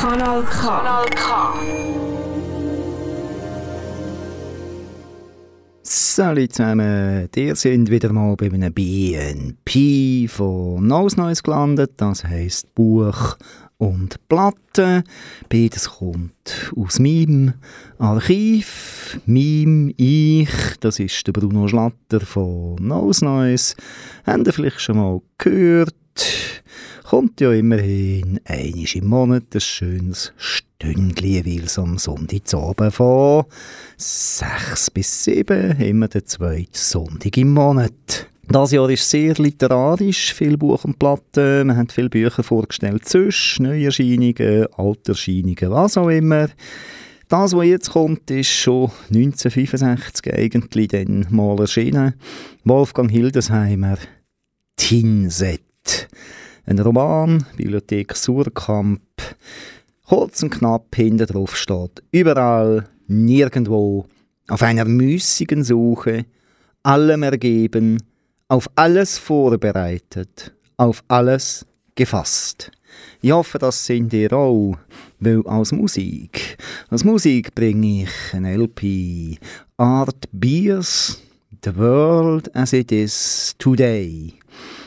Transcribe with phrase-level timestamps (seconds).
[0.00, 0.60] Kanal K.
[0.60, 1.28] Kanal K.
[5.82, 12.74] Salut zusammen, ihr sind wieder mal bei einem BNP von Neues Neues gelandet, das heisst
[12.74, 13.36] Buch
[13.78, 15.04] und Platte.
[15.48, 17.54] Beides kommt aus meinem
[17.98, 19.18] Archiv.
[19.24, 20.50] Mim, ich,
[20.80, 23.76] das ist der Bruno Schlatter von Neues Neues.
[24.26, 25.94] Habt ihr vielleicht schon mal gehört?
[27.08, 33.46] kommt ja immerhin einmal im Monat ein schönes Stündchen, weil es am Sonntagabend von
[33.96, 38.28] 6 bis 7, immer der zweite Sonntag im Monat.
[38.50, 43.58] Das Jahr ist sehr literarisch, viel Buch und Platten, wir haben viele Bücher vorgestellt, sonst
[43.60, 46.48] Neuerscheinungen, Alterscheinungen, was auch immer.
[47.28, 52.14] Das, was jetzt kommt, ist schon 1965 eigentlich dann mal erschienen.
[52.64, 53.98] Wolfgang Hildesheimer,
[54.76, 56.08] Tinset.
[56.64, 59.02] Ein Roman, Bibliothek Surkamp.
[60.06, 64.06] Kurz und knapp hinten drauf steht, überall, nirgendwo,
[64.48, 66.24] auf einer müßigen Suche,
[66.82, 67.98] allem ergeben,
[68.48, 72.70] auf alles vorbereitet, auf alles gefasst.
[73.20, 74.76] Ich hoffe, das sind ihr auch,
[75.20, 76.56] weil als Musik,
[76.88, 79.38] als Musik bringe ich ein LP
[79.76, 81.22] Art Beers,
[81.62, 84.32] The World as It Is Today.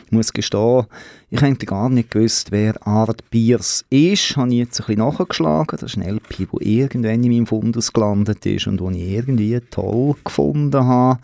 [0.05, 0.87] Ich muss gestehen,
[1.29, 4.35] ich hätte gar nicht gewusst, wer Art Biers ist.
[4.35, 5.77] Habe ich jetzt ein bisschen nachgeschlagen.
[5.79, 9.57] Das ist ein LP, der irgendwann in meinem Fundus gelandet ist und den ich irgendwie
[9.69, 11.19] toll gefunden habe.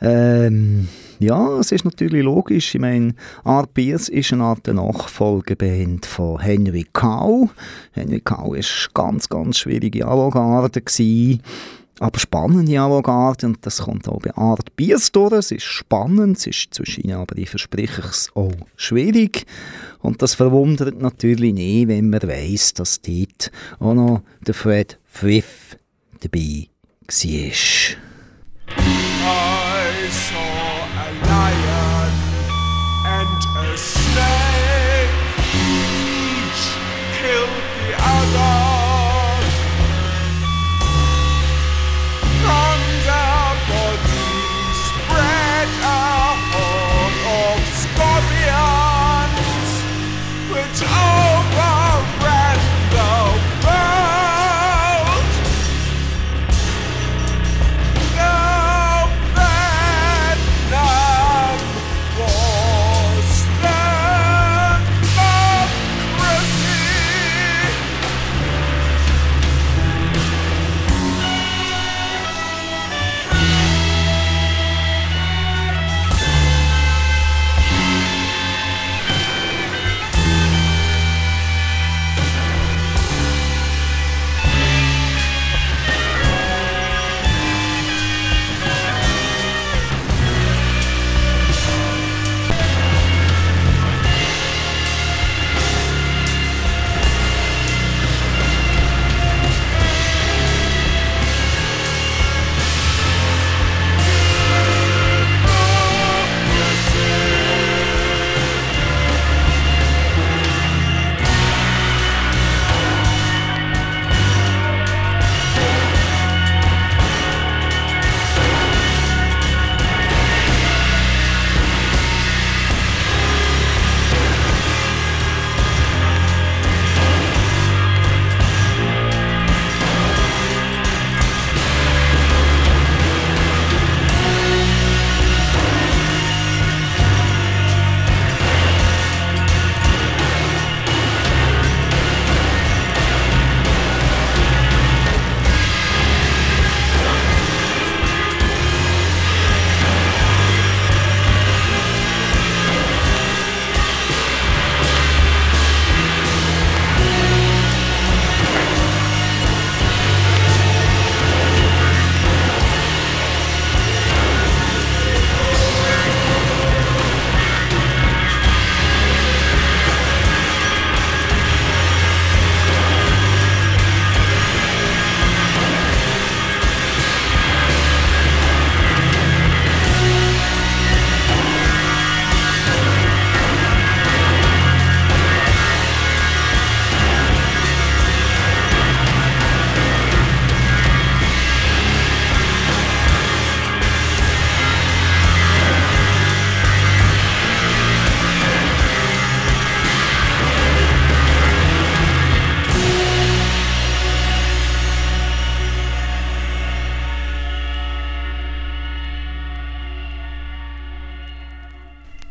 [0.00, 2.74] Ähm, ja, es ist natürlich logisch.
[2.74, 7.48] Ich meine, Art Biers ist eine Art Nachfolgeband von Henry Cow.
[7.92, 8.60] Henry Cow war
[8.94, 10.82] ganz, ganz schwierige Avantgarde
[11.98, 15.32] aber spannende Avantgarde und das kommt auch bei Art Biers durch.
[15.32, 19.46] Es ist spannend, es ist zwischen aber ich verspreche es auch schwierig
[20.00, 25.78] und das verwundert natürlich nicht, wenn man weiss, dass dort auch noch der Fred Frith
[26.20, 26.68] dabei
[27.06, 29.05] war.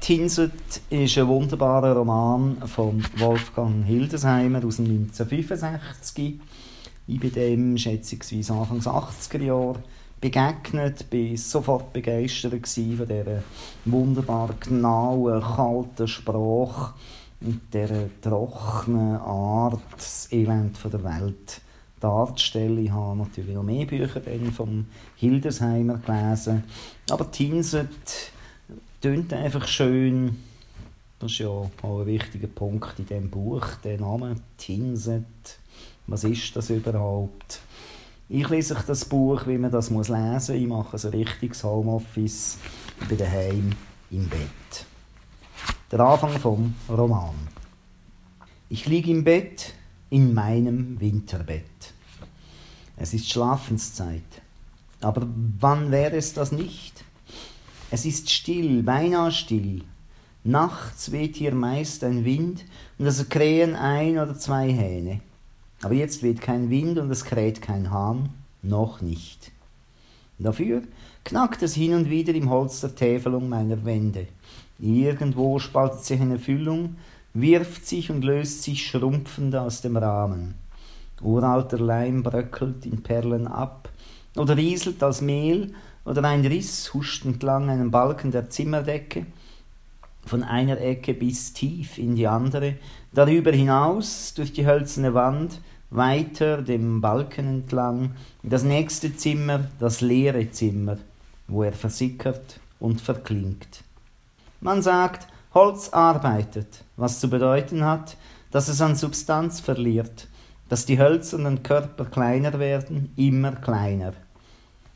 [0.06, 6.40] Tinset ist ein wunderbarer Roman von Wolfgang Hildesheimer aus dem 1965.
[7.08, 9.82] Ich bin dem schätzungsweise Anfang 80er Jahre
[10.22, 13.42] begegnet, war sofort begeistert von dieser
[13.86, 16.94] wunderbar genauen, kalten Sprache
[17.42, 21.62] und dieser trockenen Art, das Elend der Welt
[22.00, 22.78] darzustellen.
[22.78, 24.22] Ich habe natürlich noch mehr Bücher
[24.56, 24.86] von
[25.16, 26.64] Hildesheimer gelesen,
[27.10, 28.35] aber Tinset
[29.06, 30.36] tönt einfach schön.
[31.20, 35.60] Das ist ja auch ein wichtiger Punkt in diesem Buch, der Name Tinset.
[36.08, 37.60] Was ist das überhaupt?
[38.30, 40.50] Ich lese das Buch, wie man das muss lesen muss.
[40.50, 42.58] Ich mache ein richtiges Homeoffice.
[43.00, 43.74] Ich bin daheim
[44.10, 44.86] im Bett.
[45.92, 47.36] Der Anfang vom Roman.
[48.70, 49.76] Ich liege im Bett,
[50.10, 51.94] in meinem Winterbett.
[52.98, 54.42] Es ist Schlafenszeit.
[55.00, 55.28] Aber
[55.60, 57.05] wann wäre es das nicht?
[57.96, 59.82] Es ist still, beinahe still.
[60.44, 62.66] Nachts weht hier meist ein Wind
[63.00, 65.22] und es krähen ein oder zwei Hähne.
[65.82, 68.32] Aber jetzt weht kein Wind und es kräht kein Hahn,
[68.62, 69.54] noch nicht.
[70.40, 70.82] Dafür
[71.24, 74.28] knackt es hin und wieder im Holz der Täfelung meiner Wände.
[74.78, 76.98] Irgendwo spaltet sich eine Füllung,
[77.34, 80.56] wirft sich und löst sich schrumpfend aus dem Rahmen.
[81.22, 83.88] Uralter Leim bröckelt in Perlen ab
[84.36, 85.74] oder rieselt als Mehl
[86.06, 89.26] oder ein Riss huscht entlang einem Balken der Zimmerdecke,
[90.26, 92.76] von einer Ecke bis tief in die andere,
[93.14, 98.12] darüber hinaus durch die hölzerne Wand, weiter dem Balken entlang,
[98.44, 100.98] das nächste Zimmer, das leere Zimmer,
[101.48, 103.84] wo er versickert und verklingt.
[104.62, 108.18] Man sagt, Holz arbeitet, was zu bedeuten hat,
[108.52, 110.28] dass es an Substanz verliert,
[110.70, 114.14] dass die hölzernen Körper kleiner werden, immer kleiner.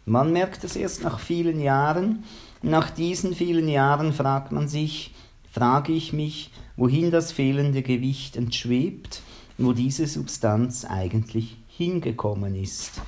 [0.10, 2.24] Man merkt es erst nach vielen Jahren.
[2.64, 5.14] Nach diesen vielen Jahren fragt man sich,
[5.52, 9.22] frage ich mich, wohin das fehlende Gewicht entschwebt,
[9.60, 13.04] wo diese Substanz eigentlich hingekommen ist.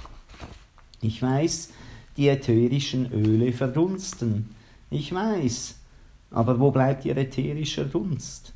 [1.02, 1.72] Ich weiß,
[2.18, 4.54] die ätherischen Öle verdunsten.
[4.92, 5.78] Ich weiß,
[6.30, 8.54] aber wo bleibt ihr ätherischer Dunst?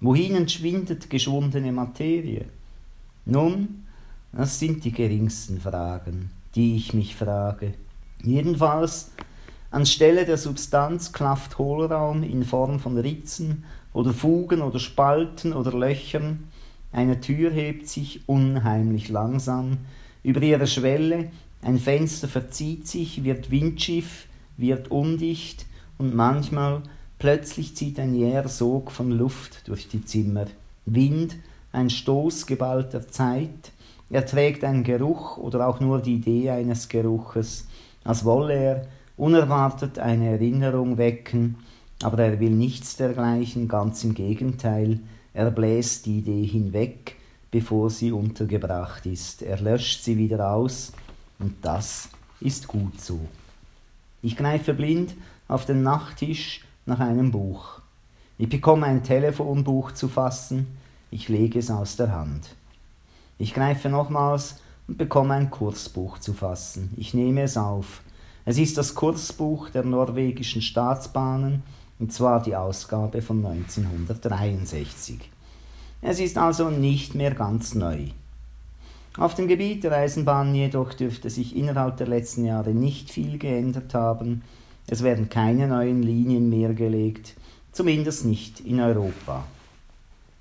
[0.00, 2.46] Wohin entschwindet geschwundene Materie?
[3.26, 3.84] Nun,
[4.32, 7.74] das sind die geringsten Fragen die ich mich frage.
[8.22, 9.12] Jedenfalls,
[9.70, 16.44] anstelle der Substanz klafft Hohlraum in Form von Ritzen oder Fugen oder Spalten oder Löchern,
[16.92, 19.78] eine Tür hebt sich unheimlich langsam
[20.22, 21.30] über ihre Schwelle,
[21.62, 24.26] ein Fenster verzieht sich, wird Windschiff,
[24.56, 25.66] wird undicht
[25.98, 26.82] und manchmal
[27.18, 30.46] plötzlich zieht ein jäher Sog von Luft durch die Zimmer.
[30.86, 31.36] Wind,
[31.72, 33.72] ein Stoß geballter Zeit,
[34.10, 37.68] er trägt einen Geruch oder auch nur die Idee eines Geruches,
[38.02, 38.86] als wolle er
[39.16, 41.56] unerwartet eine Erinnerung wecken,
[42.02, 45.00] aber er will nichts dergleichen, ganz im Gegenteil,
[45.32, 47.16] er bläst die Idee hinweg,
[47.50, 50.92] bevor sie untergebracht ist, er löscht sie wieder aus,
[51.38, 52.08] und das
[52.40, 53.20] ist gut so.
[54.22, 55.14] Ich greife blind
[55.46, 57.80] auf den Nachttisch nach einem Buch.
[58.38, 60.66] Ich bekomme ein Telefonbuch zu fassen,
[61.10, 62.56] ich lege es aus der Hand.
[63.40, 64.56] Ich greife nochmals
[64.86, 66.92] und bekomme ein Kursbuch zu fassen.
[66.98, 68.02] Ich nehme es auf.
[68.44, 71.62] Es ist das Kursbuch der norwegischen Staatsbahnen,
[71.98, 75.20] und zwar die Ausgabe von 1963.
[76.02, 78.08] Es ist also nicht mehr ganz neu.
[79.16, 83.94] Auf dem Gebiet der Eisenbahn jedoch dürfte sich innerhalb der letzten Jahre nicht viel geändert
[83.94, 84.42] haben.
[84.86, 87.36] Es werden keine neuen Linien mehr gelegt,
[87.72, 89.44] zumindest nicht in Europa.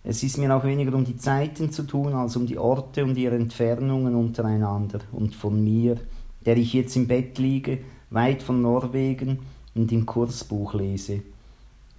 [0.03, 3.17] Es ist mir auch weniger um die Zeiten zu tun, als um die Orte und
[3.17, 5.97] ihre Entfernungen untereinander und von mir,
[6.45, 7.79] der ich jetzt im Bett liege,
[8.09, 9.39] weit von Norwegen
[9.75, 11.21] und im Kursbuch lese.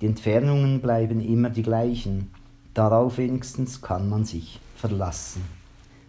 [0.00, 2.30] Die Entfernungen bleiben immer die gleichen,
[2.72, 5.42] darauf wenigstens kann man sich verlassen.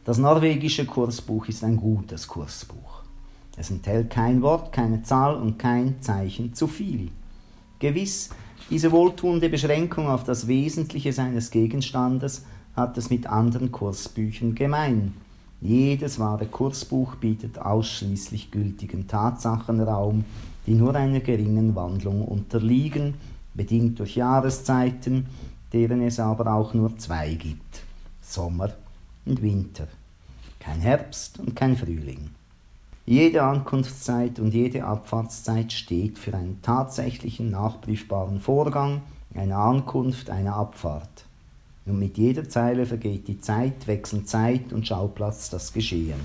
[0.06, 3.04] Das norwegische Kursbuch ist ein gutes Kursbuch.
[3.58, 7.12] Es enthält kein Wort, keine Zahl und kein Zeichen zu viel.
[7.80, 8.30] Gewiss
[8.72, 15.14] diese wohltuende Beschränkung auf das Wesentliche seines Gegenstandes hat es mit anderen Kursbüchern gemein.
[15.60, 20.24] Jedes wahre Kursbuch bietet ausschließlich gültigen Tatsachenraum,
[20.66, 23.16] die nur einer geringen Wandlung unterliegen,
[23.54, 25.26] bedingt durch Jahreszeiten,
[25.74, 27.84] deren es aber auch nur zwei gibt
[28.22, 28.70] Sommer
[29.26, 29.88] und Winter,
[30.62, 32.30] kein Herbst und kein Frühling.
[33.06, 39.02] Jede Ankunftszeit und jede Abfahrtszeit steht für einen tatsächlichen nachprüfbaren Vorgang,
[39.34, 41.26] eine Ankunft, eine Abfahrt.
[41.88, 46.20] Und mit jeder Zeile vergeht die Zeit, wechseln Zeit und Schauplatz das Geschehen.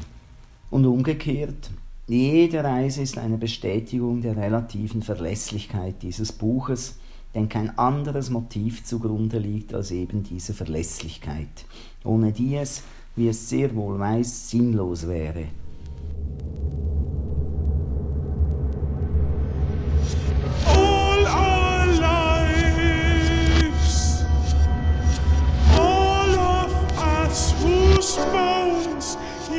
[0.71, 1.71] Und umgekehrt,
[2.07, 6.99] jede Reise ist eine Bestätigung der relativen Verlässlichkeit dieses Buches,
[7.35, 11.65] denn kein anderes Motiv zugrunde liegt als eben diese Verlässlichkeit,
[12.05, 12.83] ohne die es,
[13.17, 15.47] wie es sehr wohl weiß, sinnlos wäre.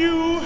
[0.08, 0.37] you.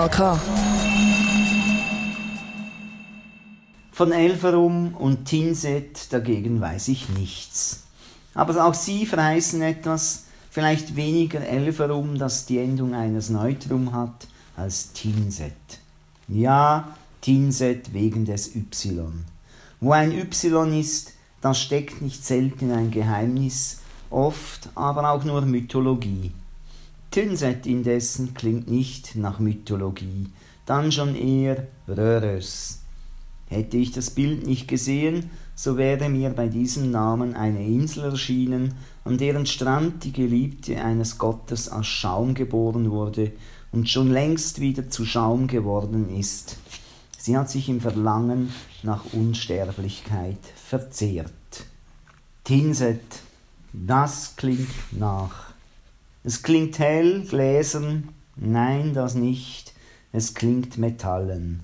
[0.00, 0.40] Kanal K.
[3.92, 7.82] Von Elverum und Tinset dagegen weiß ich nichts.
[8.32, 14.26] Aber auch sie verheißen etwas, vielleicht weniger Elverum, das die Endung eines Neutrum hat,
[14.56, 15.52] als Tinset.
[16.28, 19.26] Ja, Tinset wegen des Y.
[19.80, 26.32] Wo ein Y ist, da steckt nicht selten ein Geheimnis, oft aber auch nur Mythologie.
[27.10, 30.28] Tynset indessen klingt nicht nach Mythologie,
[30.64, 32.82] dann schon eher Rörös.
[33.46, 38.74] Hätte ich das Bild nicht gesehen, so wäre mir bei diesem Namen eine Insel erschienen,
[39.04, 43.32] an deren Strand die Geliebte eines Gottes aus Schaum geboren wurde
[43.72, 46.58] und schon längst wieder zu Schaum geworden ist.
[47.18, 48.52] Sie hat sich im Verlangen
[48.84, 51.32] nach Unsterblichkeit verzehrt.
[52.44, 53.02] Tinset,
[53.72, 55.49] das klingt nach.
[56.22, 59.72] Es klingt hell, gläsern, nein, das nicht,
[60.12, 61.60] es klingt metallen.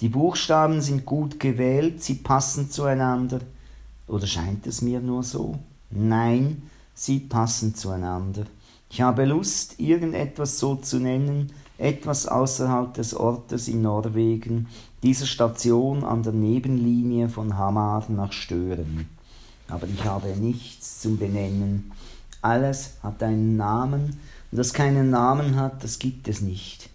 [0.00, 3.40] Die Buchstaben sind gut gewählt, sie passen zueinander.
[4.08, 5.58] Oder scheint es mir nur so?
[5.90, 8.46] Nein, sie passen zueinander.
[8.90, 14.66] Ich habe Lust, irgendetwas so zu nennen, etwas außerhalb des Ortes in Norwegen,
[15.04, 19.08] dieser Station an der Nebenlinie von Hamar nach Stören.
[19.68, 21.92] Aber ich habe nichts zum Benennen.
[22.44, 24.18] Alles hat einen Namen,
[24.50, 26.90] und das keinen Namen hat, das gibt es nicht.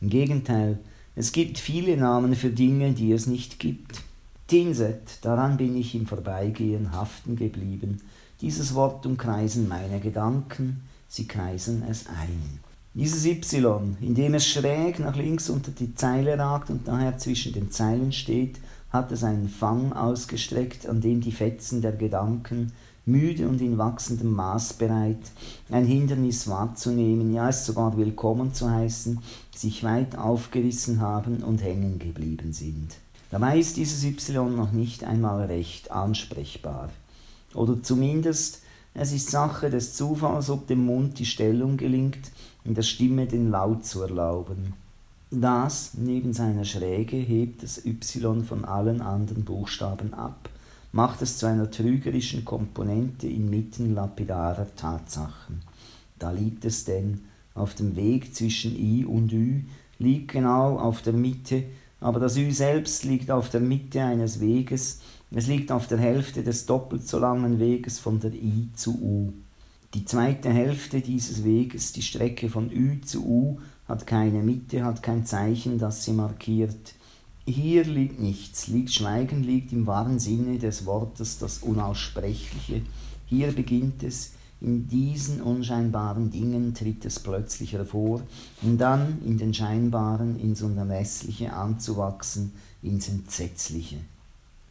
[0.00, 0.78] Im Gegenteil,
[1.16, 4.02] es gibt viele Namen für Dinge, die es nicht gibt.
[4.46, 8.00] Tinset, daran bin ich im Vorbeigehen haften geblieben.
[8.40, 12.60] Dieses Wort umkreisen meine Gedanken, sie kreisen es ein.
[12.94, 17.52] Dieses Y, in dem es schräg nach links unter die Zeile ragt und daher zwischen
[17.52, 22.70] den Zeilen steht, hat es einen Fang ausgestreckt, an dem die Fetzen der Gedanken,
[23.06, 25.20] müde und in wachsendem Maß bereit,
[25.70, 29.20] ein Hindernis wahrzunehmen, ja es sogar willkommen zu heißen,
[29.54, 32.96] sich weit aufgerissen haben und hängen geblieben sind.
[33.30, 36.90] Dabei ist dieses Y noch nicht einmal recht ansprechbar.
[37.54, 38.62] Oder zumindest
[38.98, 42.30] es ist Sache des Zufalls, ob dem Mund die Stellung gelingt,
[42.64, 44.72] in der Stimme den Laut zu erlauben.
[45.30, 50.48] Das, neben seiner Schräge, hebt das Y von allen anderen Buchstaben ab,
[50.96, 55.60] macht es zu einer trügerischen Komponente inmitten lapidarer Tatsachen.
[56.18, 57.20] Da liegt es denn,
[57.54, 59.60] auf dem Weg zwischen I und Ü,
[59.98, 61.64] liegt genau auf der Mitte,
[62.00, 66.42] aber das Ü selbst liegt auf der Mitte eines Weges, es liegt auf der Hälfte
[66.42, 69.32] des doppelt so langen Weges von der I zu U.
[69.92, 75.02] Die zweite Hälfte dieses Weges, die Strecke von Ü zu U, hat keine Mitte, hat
[75.02, 76.94] kein Zeichen, das sie markiert.
[77.48, 82.82] Hier liegt nichts, liegt Schweigen, liegt im wahren Sinne des Wortes das Unaussprechliche.
[83.26, 88.22] Hier beginnt es, in diesen unscheinbaren Dingen tritt es plötzlich hervor,
[88.62, 93.98] um dann in den scheinbaren, ins Unermessliche anzuwachsen, ins Entsetzliche.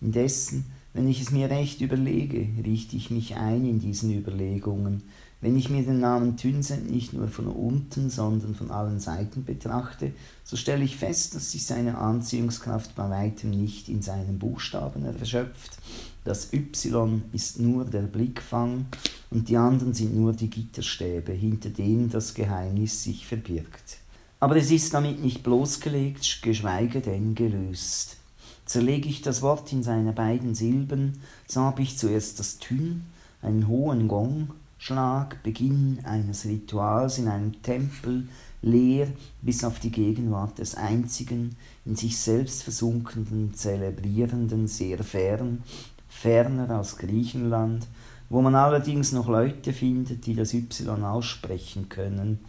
[0.01, 5.03] Indessen, wenn ich es mir recht überlege, richte ich mich ein in diesen Überlegungen,
[5.45, 10.11] wenn ich mir den Namen Tünsen nicht nur von unten, sondern von allen Seiten betrachte,
[10.43, 15.77] so stelle ich fest, dass sich seine Anziehungskraft bei weitem nicht in seinen Buchstaben erschöpft.
[16.23, 18.87] Das Y ist nur der Blickfang
[19.29, 23.99] und die anderen sind nur die Gitterstäbe, hinter denen das Geheimnis sich verbirgt.
[24.39, 28.17] Aber es ist damit nicht bloßgelegt, geschweige denn gelöst.
[28.65, 33.03] Zerlege ich das Wort in seine beiden Silben, so habe ich zuerst das Tün,
[33.43, 34.49] einen hohen Gong,
[34.85, 38.27] Schlag, Beginn eines Rituals in einem Tempel,
[38.61, 39.07] leer
[39.41, 45.63] bis auf die Gegenwart des einzigen, in sich selbst versunkenen, zelebrierenden, sehr fern,
[46.07, 47.87] ferner als Griechenland,
[48.29, 52.41] wo man allerdings noch Leute findet, die das Y aussprechen können.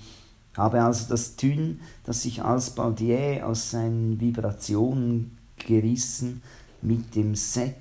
[0.59, 6.42] Habe also das Tün, das sich als Baldier aus seinen Vibrationen gerissen,
[6.83, 7.77] mit dem Set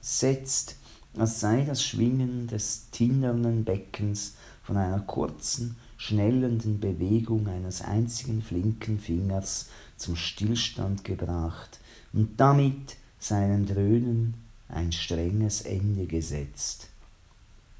[0.00, 0.74] setzt,
[1.18, 8.98] als sei das Schwingen des tinnernen Beckens von einer kurzen, schnellenden Bewegung eines einzigen flinken
[8.98, 11.80] Fingers zum Stillstand gebracht
[12.12, 14.34] und damit seinem Dröhnen
[14.68, 16.88] ein strenges Ende gesetzt.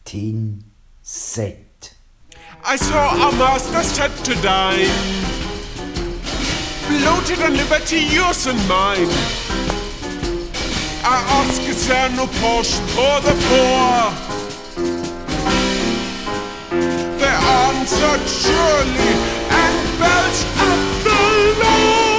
[0.05, 0.64] Tin
[1.03, 1.97] Set.
[2.64, 4.88] I saw a master set to dine,
[6.88, 9.82] bloated and liberty yours and mine.
[11.04, 14.12] I ask is there no portion for the poor?
[17.18, 19.12] They answered surely
[19.50, 22.12] and belched at the law.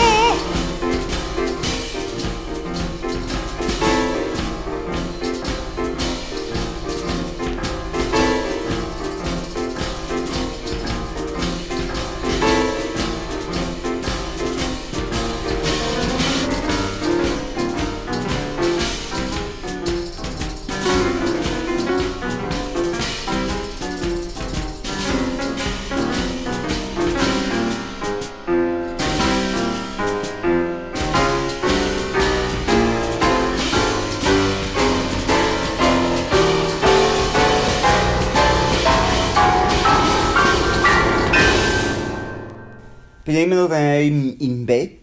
[43.25, 44.99] Bin immer noch daheim im Bett,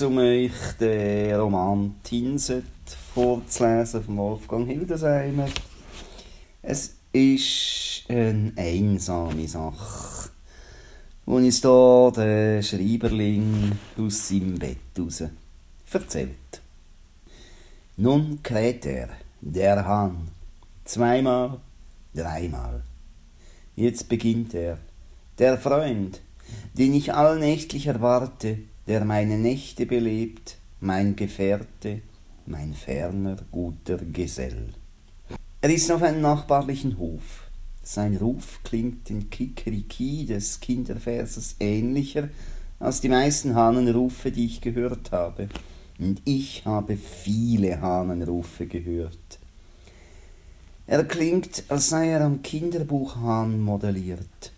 [0.00, 2.64] um euch den Roman Tinset
[3.12, 5.48] vorzulesen von Wolfgang Hildesheimer.
[6.62, 10.30] Es ist eine einsame Sache,
[11.26, 15.24] wo uns hier der Schreiberling aus seinem Bett raus
[15.92, 16.62] erzählt.
[17.96, 19.08] Nun kräht er,
[19.40, 20.28] der Hahn,
[20.84, 21.58] zweimal,
[22.14, 22.84] dreimal.
[23.74, 24.78] Jetzt beginnt er,
[25.38, 26.20] der Freund,
[26.74, 32.02] den ich allnächtlich erwarte, der meine Nächte belebt, mein Gefährte,
[32.46, 34.70] mein ferner guter Gesell.
[35.60, 37.48] Er ist auf einem nachbarlichen Hof.
[37.84, 42.28] Sein Ruf klingt den Kikeriki des Kinderverses ähnlicher
[42.78, 45.48] als die meisten Hahnenrufe, die ich gehört habe.
[45.98, 49.38] Und ich habe viele Hahnenrufe gehört.
[50.86, 54.52] Er klingt, als sei er am Kinderbuchhahn modelliert.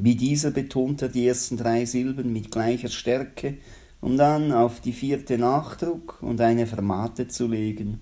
[0.00, 3.56] Wie dieser betont er die ersten drei Silben mit gleicher Stärke,
[4.00, 7.98] um dann auf die vierte Nachdruck und eine Fermate zu legen,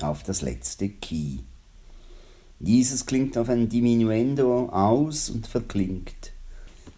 [0.00, 1.38] auf das letzte Key.
[2.60, 6.32] Dieses klingt auf ein Diminuendo aus und verklingt.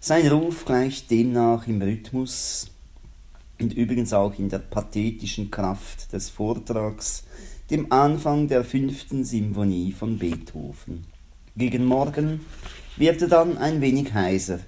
[0.00, 2.70] Sein Ruf gleicht demnach im Rhythmus
[3.58, 7.24] und übrigens auch in der pathetischen Kraft des Vortrags
[7.70, 11.06] dem Anfang der fünften Symphonie von Beethoven.
[11.56, 12.40] Gegen Morgen
[13.02, 14.60] wird er dann ein wenig heiser,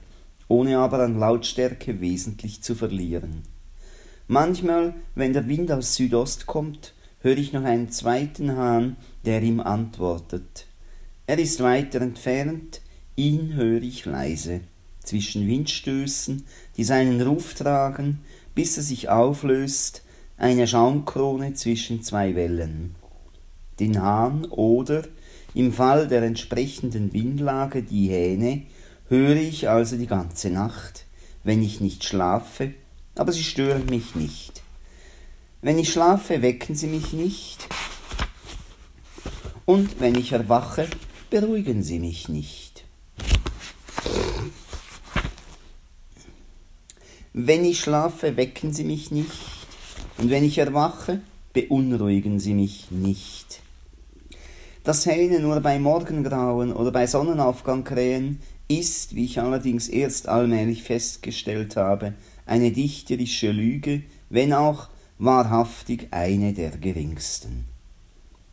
[0.48, 3.42] ohne aber an Lautstärke wesentlich zu verlieren.
[4.26, 9.60] Manchmal, wenn der Wind aus Südost kommt, höre ich noch einen zweiten Hahn, der ihm
[9.60, 10.66] antwortet.
[11.28, 12.80] Er ist weiter entfernt,
[13.14, 14.62] ihn höre ich leise,
[15.04, 16.44] zwischen Windstößen,
[16.76, 18.18] die seinen Ruf tragen,
[18.56, 20.02] bis er sich auflöst,
[20.38, 22.96] eine Schaumkrone zwischen zwei Wellen.
[23.78, 25.04] Den Hahn oder
[25.54, 28.62] im Fall der entsprechenden Windlage die Hähne
[29.08, 31.06] höre ich also die ganze Nacht,
[31.44, 32.74] wenn ich nicht schlafe,
[33.14, 34.62] aber sie stören mich nicht.
[35.62, 37.68] Wenn ich schlafe, wecken sie mich nicht,
[39.66, 40.88] und wenn ich erwache,
[41.30, 42.84] beruhigen sie mich nicht.
[47.32, 49.30] Wenn ich schlafe, wecken sie mich nicht,
[50.18, 51.20] und wenn ich erwache,
[51.52, 53.63] beunruhigen sie mich nicht.
[54.84, 60.82] Das Hähne nur bei Morgengrauen oder bei Sonnenaufgang krähen, ist, wie ich allerdings erst allmählich
[60.82, 62.12] festgestellt habe,
[62.44, 67.64] eine dichterische Lüge, wenn auch wahrhaftig eine der geringsten.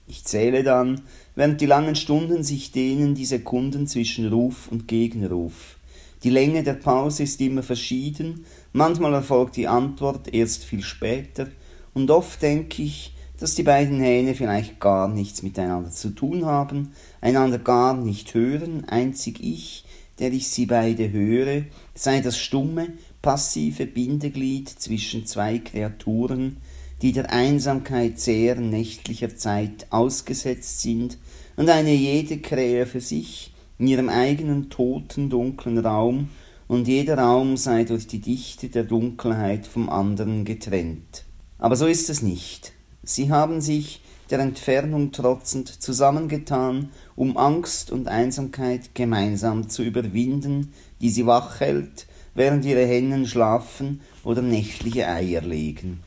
[0.08, 1.02] Ich zähle dann,
[1.36, 5.76] während die langen Stunden sich dehnen, die Sekunden zwischen Ruf und Gegenruf.
[6.24, 11.48] Die Länge der Pause ist immer verschieden, manchmal erfolgt die Antwort erst viel später,
[11.94, 16.92] und oft denke ich, dass die beiden Hähne vielleicht gar nichts miteinander zu tun haben,
[17.22, 19.84] einander gar nicht hören, einzig ich,
[20.20, 21.64] der ich sie beide höre,
[21.96, 22.90] sei das stumme,
[23.24, 26.58] passive Bindeglied zwischen zwei Kreaturen,
[27.02, 31.18] die der Einsamkeit sehr nächtlicher Zeit ausgesetzt sind
[31.56, 36.30] und eine jede Krähe für sich in ihrem eigenen toten, dunklen Raum,
[36.68, 41.26] und jeder Raum sei durch die Dichte der Dunkelheit vom anderen getrennt.
[41.58, 42.74] Aber so ist es nicht.
[43.04, 51.10] Sie haben sich der Entfernung trotzend zusammengetan, um Angst und Einsamkeit gemeinsam zu überwinden, die
[51.10, 56.02] sie wach hält, während ihre Hennen schlafen oder nächtliche Eier legen.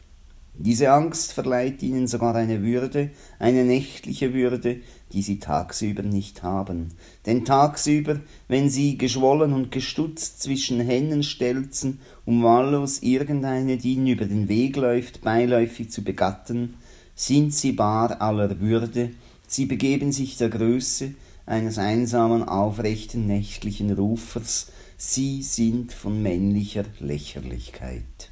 [0.57, 4.81] Diese Angst verleiht ihnen sogar eine Würde, eine nächtliche Würde,
[5.13, 6.91] die sie tagsüber nicht haben.
[7.27, 14.07] Denn tagsüber, wenn sie geschwollen und gestutzt zwischen Hennen stelzen, um wahllos irgendeine, die ihnen
[14.07, 16.75] über den Weg läuft, beiläufig zu begatten,
[17.15, 19.11] sind sie bar aller Würde,
[19.47, 21.15] sie begeben sich der Größe
[21.47, 28.31] eines einsamen, aufrechten, nächtlichen Rufers, sie sind von männlicher Lächerlichkeit.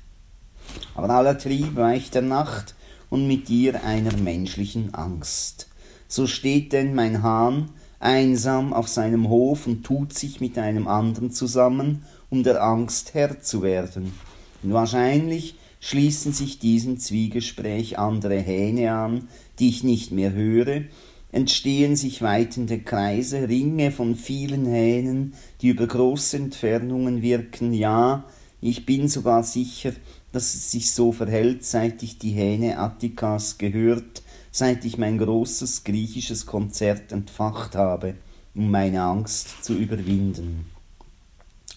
[0.95, 2.75] Aber aller Trieb weicht der Nacht
[3.11, 5.69] und mit ihr einer menschlichen Angst.
[6.09, 11.31] So steht denn mein Hahn einsam auf seinem Hof und tut sich mit einem anderen
[11.31, 14.15] zusammen, um der Angst Herr zu werden.
[14.63, 20.85] Und wahrscheinlich schließen sich diesem Zwiegespräch andere Hähne an, die ich nicht mehr höre,
[21.31, 28.25] entstehen sich weitende Kreise, Ringe von vielen Hähnen, die über große Entfernungen wirken, ja,
[28.63, 29.93] ich bin sogar sicher,
[30.33, 35.85] dass es sich so verhält, seit ich die Hähne Attikas gehört, seit ich mein großes
[35.85, 38.15] griechisches Konzert entfacht habe,
[38.55, 40.72] um meine Angst zu überwinden.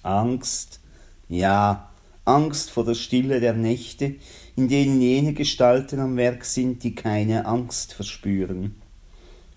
[0.06, 0.80] Angst,
[1.28, 1.89] ja,
[2.24, 4.15] Angst vor der Stille der Nächte,
[4.56, 8.76] in denen jene Gestalten am Werk sind, die keine Angst verspüren.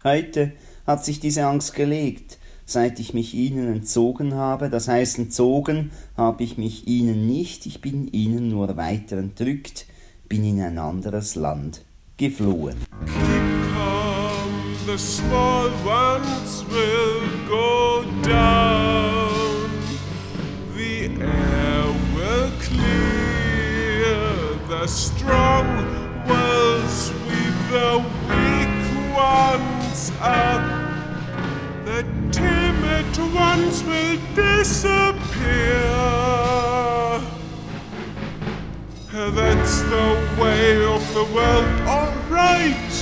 [0.05, 0.53] Heute
[0.87, 4.71] hat sich diese Angst gelegt, seit ich mich ihnen entzogen habe.
[4.71, 9.87] Das heißt, entzogen habe ich mich ihnen nicht, ich bin ihnen nur weiter entrückt,
[10.29, 11.83] bin in ein anderes Land
[12.17, 12.77] geflohen.
[14.87, 19.28] The small ones will go down.
[24.81, 25.67] The strong
[26.29, 28.77] will sweep the weak
[29.13, 30.63] ones up.
[31.85, 35.83] The timid ones will disappear.
[39.35, 42.99] That's the way of the world, alright.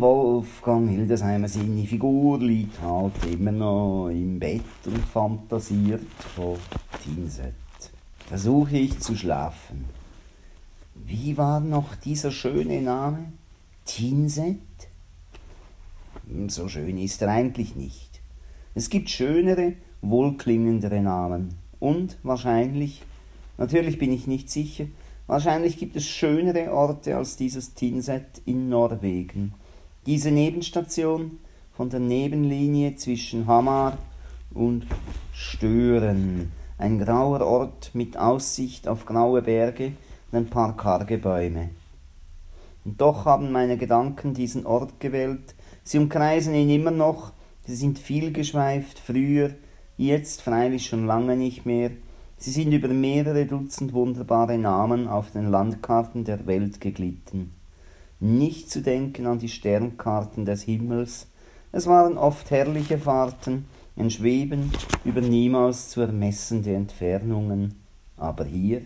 [0.00, 6.56] Wolfgang Hildesheimer seine Figur liegt halt immer noch im Bett und fantasiert von
[7.02, 7.54] Tinset.
[8.26, 9.86] Versuche ich zu schlafen.
[10.94, 13.32] Wie war noch dieser schöne Name?
[13.84, 14.58] Tinset?
[16.28, 18.20] Hm, So schön ist er eigentlich nicht.
[18.74, 21.54] Es gibt schönere, wohlklingendere Namen.
[21.80, 23.02] Und wahrscheinlich,
[23.56, 24.84] natürlich bin ich nicht sicher,
[25.26, 29.54] wahrscheinlich gibt es schönere Orte als dieses Tinset in Norwegen.
[30.08, 31.38] Diese Nebenstation
[31.76, 33.98] von der Nebenlinie zwischen Hamar
[34.54, 34.86] und
[35.34, 36.50] Stören.
[36.78, 39.92] Ein grauer Ort mit Aussicht auf graue Berge
[40.32, 41.68] und ein paar karge Bäume.
[42.86, 45.54] Und doch haben meine Gedanken diesen Ort gewählt.
[45.84, 47.32] Sie umkreisen ihn immer noch.
[47.66, 49.50] Sie sind vielgeschweift, früher,
[49.98, 51.90] jetzt freilich schon lange nicht mehr.
[52.38, 57.57] Sie sind über mehrere Dutzend wunderbare Namen auf den Landkarten der Welt geglitten.
[58.20, 61.28] Nicht zu denken an die Sternkarten des Himmels.
[61.70, 64.72] Es waren oft herrliche Fahrten, ein Schweben
[65.04, 67.74] über niemals zu ermessende Entfernungen.
[68.16, 68.82] Aber hier,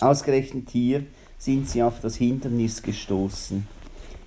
[0.00, 1.04] ausgerechnet hier,
[1.38, 3.66] sind sie auf das Hindernis gestoßen.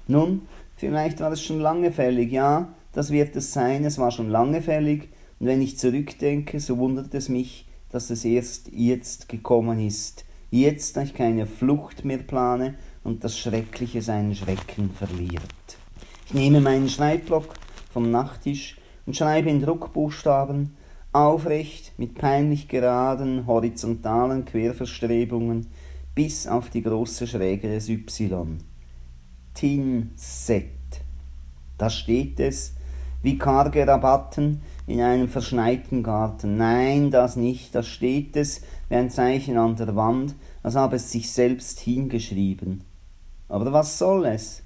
[0.07, 0.41] Nun,
[0.75, 4.61] vielleicht war es schon lange fällig, ja, das wird es sein, es war schon lange
[4.61, 5.09] fällig,
[5.39, 10.97] und wenn ich zurückdenke, so wundert es mich, dass es erst jetzt gekommen ist, jetzt,
[10.97, 12.75] da ich keine Flucht mehr plane
[13.07, 15.41] und das Schreckliche seinen Schrecken verliert.
[16.25, 17.53] Ich nehme meinen Schreibblock
[17.89, 20.75] vom Nachttisch und schreibe in Druckbuchstaben,
[21.13, 25.67] aufrecht, mit peinlich geraden, horizontalen Querverstrebungen,
[26.15, 28.57] bis auf die große Schräge des Y.
[29.53, 30.65] Tinset.
[31.77, 32.75] Da steht es,
[33.23, 36.57] wie karge Rabatten in einem verschneiten Garten.
[36.57, 41.09] Nein, das nicht, da steht es wie ein Zeichen an der Wand, als habe es
[41.09, 42.83] sich selbst hingeschrieben.
[43.49, 44.63] Aber was soll es?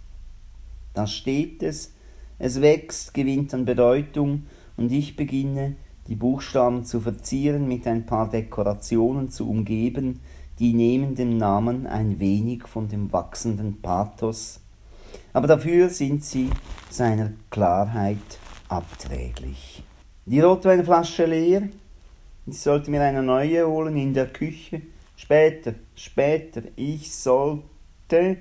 [0.94, 1.94] Da steht es,
[2.39, 4.44] es wächst, gewinnt an Bedeutung,
[4.78, 5.76] und ich beginne,
[6.08, 10.20] die Buchstaben zu verzieren, mit ein paar Dekorationen zu umgeben,
[10.60, 14.60] die nehmen dem Namen ein wenig von dem wachsenden Pathos,
[15.34, 16.50] aber dafür sind sie
[16.89, 18.17] seiner Klarheit
[18.67, 19.84] abträglich.
[20.26, 21.70] Die Rotweinflasche leer,
[22.46, 24.82] ich sollte mir eine neue holen in der Küche.
[25.15, 28.38] Später, später, ich sollte,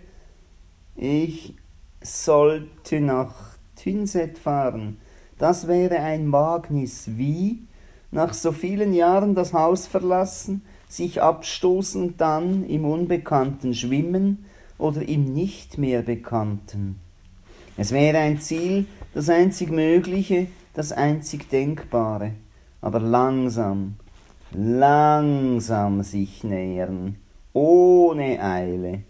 [0.96, 1.54] ich
[2.02, 3.34] sollte nach
[3.76, 4.98] Tynset fahren.
[5.38, 7.66] Das wäre ein Wagnis, wie
[8.10, 14.44] nach so vielen Jahren das Haus verlassen, sich abstoßen dann im Unbekannten schwimmen
[14.78, 16.98] oder im nicht mehr Bekannten.
[17.76, 22.32] Es wäre ein Ziel, das einzig Mögliche, das einzig Denkbare,
[22.80, 23.94] aber langsam,
[24.52, 27.16] langsam sich nähern,
[27.52, 29.04] ohne Eile.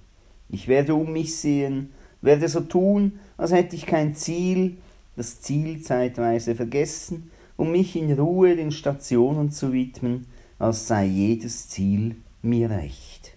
[0.52, 1.90] Ich werde um mich sehen,
[2.22, 4.76] werde so tun, als hätte ich kein Ziel,
[5.16, 10.26] das Ziel zeitweise vergessen, um mich in Ruhe den Stationen zu widmen,
[10.58, 13.32] als sei jedes Ziel mir recht.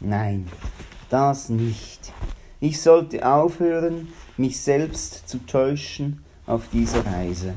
[0.00, 0.46] Nein,
[1.08, 2.12] das nicht.
[2.60, 7.54] Ich sollte aufhören, mich selbst zu täuschen auf dieser Reise,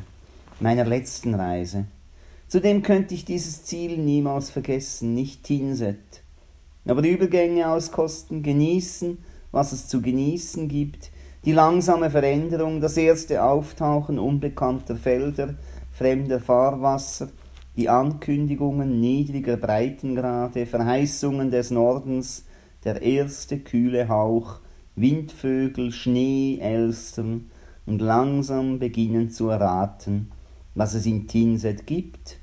[0.59, 1.85] meiner letzten Reise.
[2.47, 6.12] Zudem könnte ich dieses Ziel niemals vergessen, nicht Tinset.
[6.85, 9.17] Aber Übergänge auskosten, genießen,
[9.51, 11.11] was es zu genießen gibt,
[11.45, 15.55] die langsame Veränderung, das erste Auftauchen unbekannter Felder,
[15.91, 17.29] fremder Fahrwasser,
[17.75, 22.45] die Ankündigungen niedriger Breitengrade, Verheißungen des Nordens,
[22.83, 24.59] der erste kühle Hauch,
[24.95, 27.49] Windvögel, Schnee, Elstern
[27.85, 30.31] und langsam beginnen zu erraten,
[30.75, 32.37] was es in Tinset gibt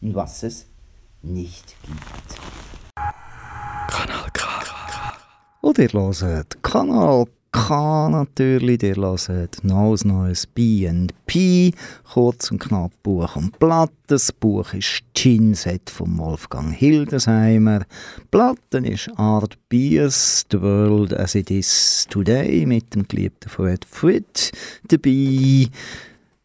[0.00, 0.66] und was es
[1.22, 2.71] nicht gibt.
[3.92, 4.48] Kanal K.
[5.60, 11.74] Und ihr hört Kanal K natürlich, ihr hört neues neues B&P,
[12.10, 13.92] kurz und knapp Buch und Platte.
[14.06, 17.82] Das Buch ist Ginset von Wolfgang Hildesheimer.
[18.30, 24.52] Platten ist Art Beers, The World as It Is Today mit dem geliebten Fred Frit
[24.88, 25.68] dabei.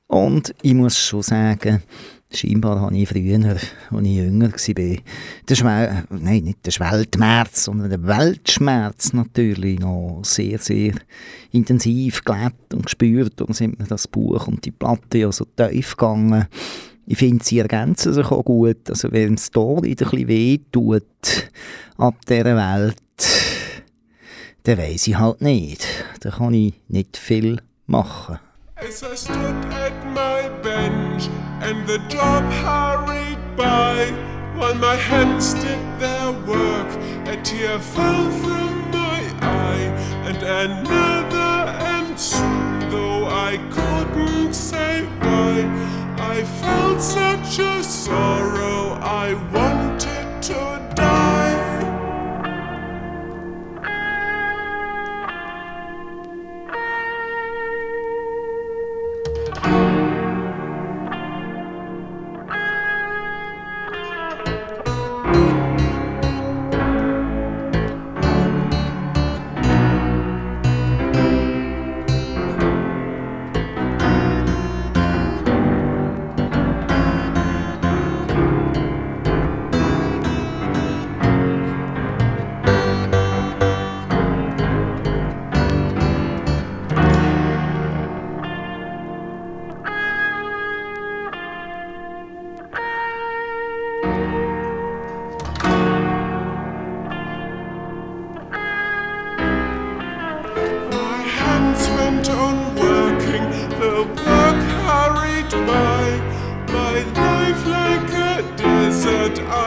[0.08, 1.82] Und ich muss schon sagen,
[2.30, 4.98] Scheinbar habe ich früher, als ich jünger war,
[5.50, 10.94] den Schwel nein, nicht den Schweltschmerz, sondern den Weltschmerz natürlich noch sehr, sehr
[11.52, 13.42] intensiv gelebt und gespürt.
[13.42, 16.48] Und sind mir das Buch und die Platte ja so tief gegangen.
[17.06, 18.90] Ich finde, sie ergänzen sich auch gut.
[18.90, 21.04] Also wenn es da ein bisschen weh tut,
[21.98, 23.02] ab dieser Welt,
[24.64, 25.88] dann weiss ich halt nicht.
[26.20, 28.40] Da kann ich nicht viel machen.
[28.76, 29.87] As I stood at my
[31.62, 34.12] and the dog hurried by,
[34.56, 36.90] while my hands did their work,
[37.28, 39.88] a tear fell from my eye,
[40.28, 45.54] and another, and soon, though I couldn't say why,
[46.20, 50.17] I felt such a sorrow I wanted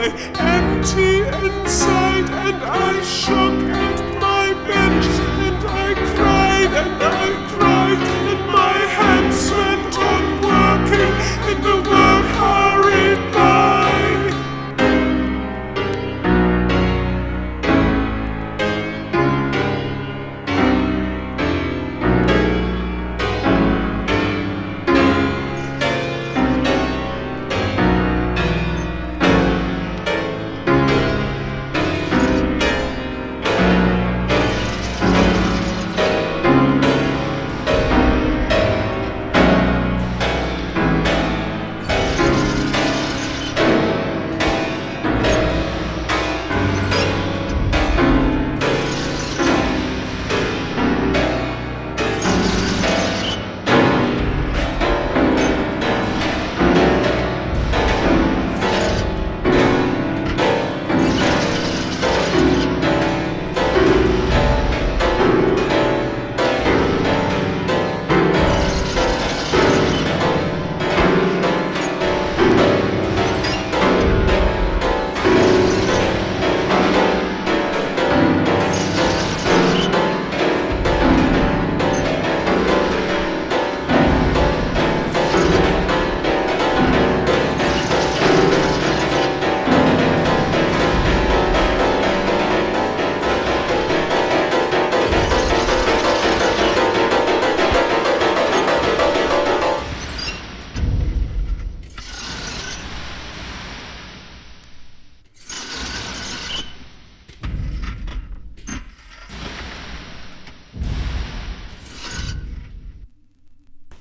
[0.03, 3.50] Empty inside, and I shook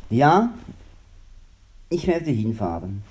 [0.09, 0.53] Ja,
[1.89, 3.03] ich werde hinfahren.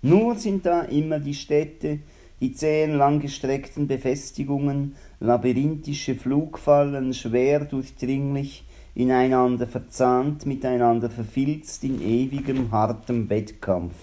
[0.00, 1.98] Nur sind da immer die Städte,
[2.40, 13.28] die zähen langgestreckten Befestigungen, labyrinthische Flugfallen, schwer durchdringlich, ineinander verzahnt, miteinander verfilzt in ewigem, hartem
[13.28, 13.94] Wettkampf.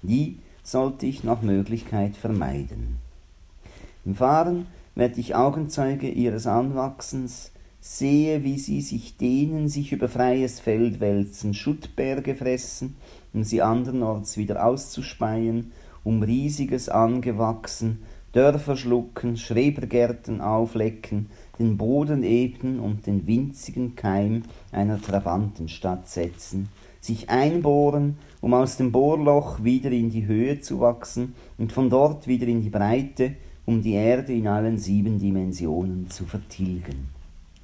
[0.00, 2.96] Die sollte ich nach Möglichkeit vermeiden.
[4.06, 10.60] Im Fahren werde ich Augenzeuge ihres Anwachsens, sehe, wie sie sich dehnen, sich über freies
[10.60, 12.96] Feld wälzen, Schuttberge fressen,
[13.32, 15.72] um sie andernorts wieder auszuspeien,
[16.04, 18.02] um riesiges angewachsen,
[18.32, 26.68] Dörfer schlucken, Schrebergärten auflecken, den Boden ebnen und den winzigen Keim einer Trabantenstadt setzen,
[27.00, 32.28] sich einbohren, um aus dem Bohrloch wieder in die Höhe zu wachsen und von dort
[32.28, 33.34] wieder in die Breite,
[33.66, 37.19] um die Erde in allen sieben Dimensionen zu vertilgen.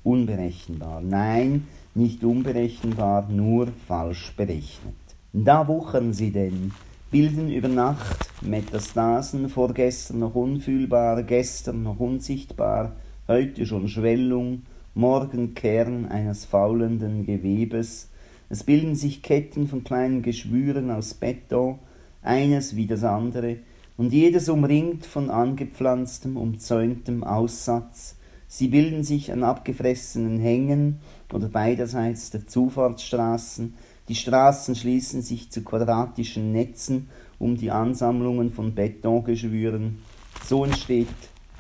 [0.07, 4.95] Unberechenbar, nein, nicht unberechenbar, nur falsch berechnet.
[5.33, 6.71] Da wuchern sie denn,
[7.11, 12.93] bilden über Nacht Metastasen, vorgestern noch unfühlbar, gestern noch unsichtbar,
[13.27, 14.63] heute schon Schwellung,
[14.95, 18.09] morgen Kern eines faulenden Gewebes,
[18.49, 21.81] es bilden sich Ketten von kleinen Geschwüren aus Beton,
[22.23, 23.57] eines wie das andere,
[23.97, 28.16] und jedes umringt von angepflanztem, umzäuntem Aussatz.
[28.49, 31.01] Sie bilden sich an abgefressenen Hängen
[31.33, 33.75] oder beiderseits der Zufahrtsstraßen.
[34.09, 39.99] Die Straßen schließen sich zu quadratischen Netzen um die Ansammlungen von Betongeschwüren.
[40.45, 41.09] So entsteht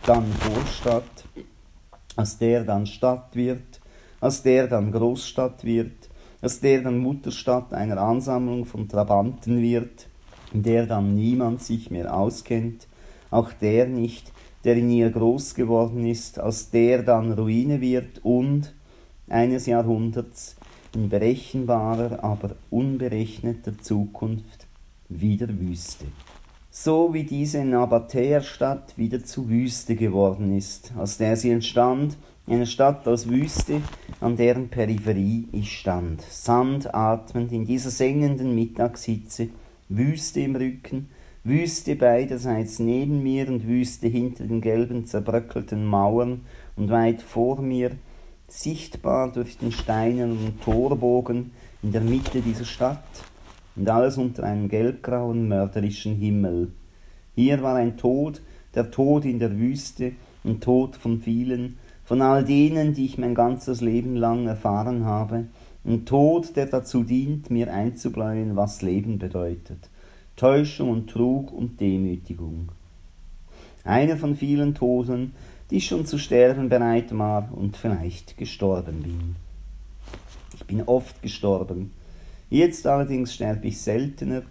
[0.04, 1.24] dann Vorstadt,
[2.14, 3.80] aus der dann Stadt wird,
[4.20, 6.08] aus der dann Großstadt wird,
[6.40, 10.08] aus der dann Mutterstadt einer Ansammlung von Trabanten wird,
[10.52, 12.86] in der dann niemand sich mehr auskennt,
[13.30, 14.32] auch der nicht,
[14.66, 18.74] der in ihr groß geworden ist, aus der dann Ruine wird und
[19.28, 20.56] eines Jahrhunderts
[20.92, 24.66] in berechenbarer, aber unberechneter Zukunft
[25.08, 26.06] wieder Wüste.
[26.68, 32.16] So wie diese Nabatäerstadt wieder zu Wüste geworden ist, aus der sie entstand,
[32.48, 33.82] eine Stadt aus Wüste,
[34.20, 39.48] an deren Peripherie ich stand, Sand atmend in dieser sengenden Mittagshitze,
[39.88, 41.08] Wüste im Rücken,
[41.46, 46.40] Wüste beiderseits neben mir und Wüste hinter den gelben zerbröckelten Mauern
[46.74, 47.92] und weit vor mir,
[48.48, 51.52] sichtbar durch den steinernen Torbogen
[51.84, 53.04] in der Mitte dieser Stadt,
[53.76, 56.72] und alles unter einem gelbgrauen, mörderischen Himmel.
[57.36, 58.42] Hier war ein Tod,
[58.74, 60.12] der Tod in der Wüste,
[60.44, 65.44] ein Tod von vielen, von all denen, die ich mein ganzes Leben lang erfahren habe,
[65.84, 69.90] ein Tod, der dazu dient, mir einzubläuen, was Leben bedeutet,
[70.36, 72.68] Täuschung und Trug und Demütigung.
[73.84, 75.34] Einer von vielen Toten,
[75.70, 79.36] die schon zu sterben bereit war und vielleicht gestorben bin.
[80.54, 81.90] Ich bin oft gestorben,
[82.48, 84.42] Jetzt allerdings sterbe ich seltener,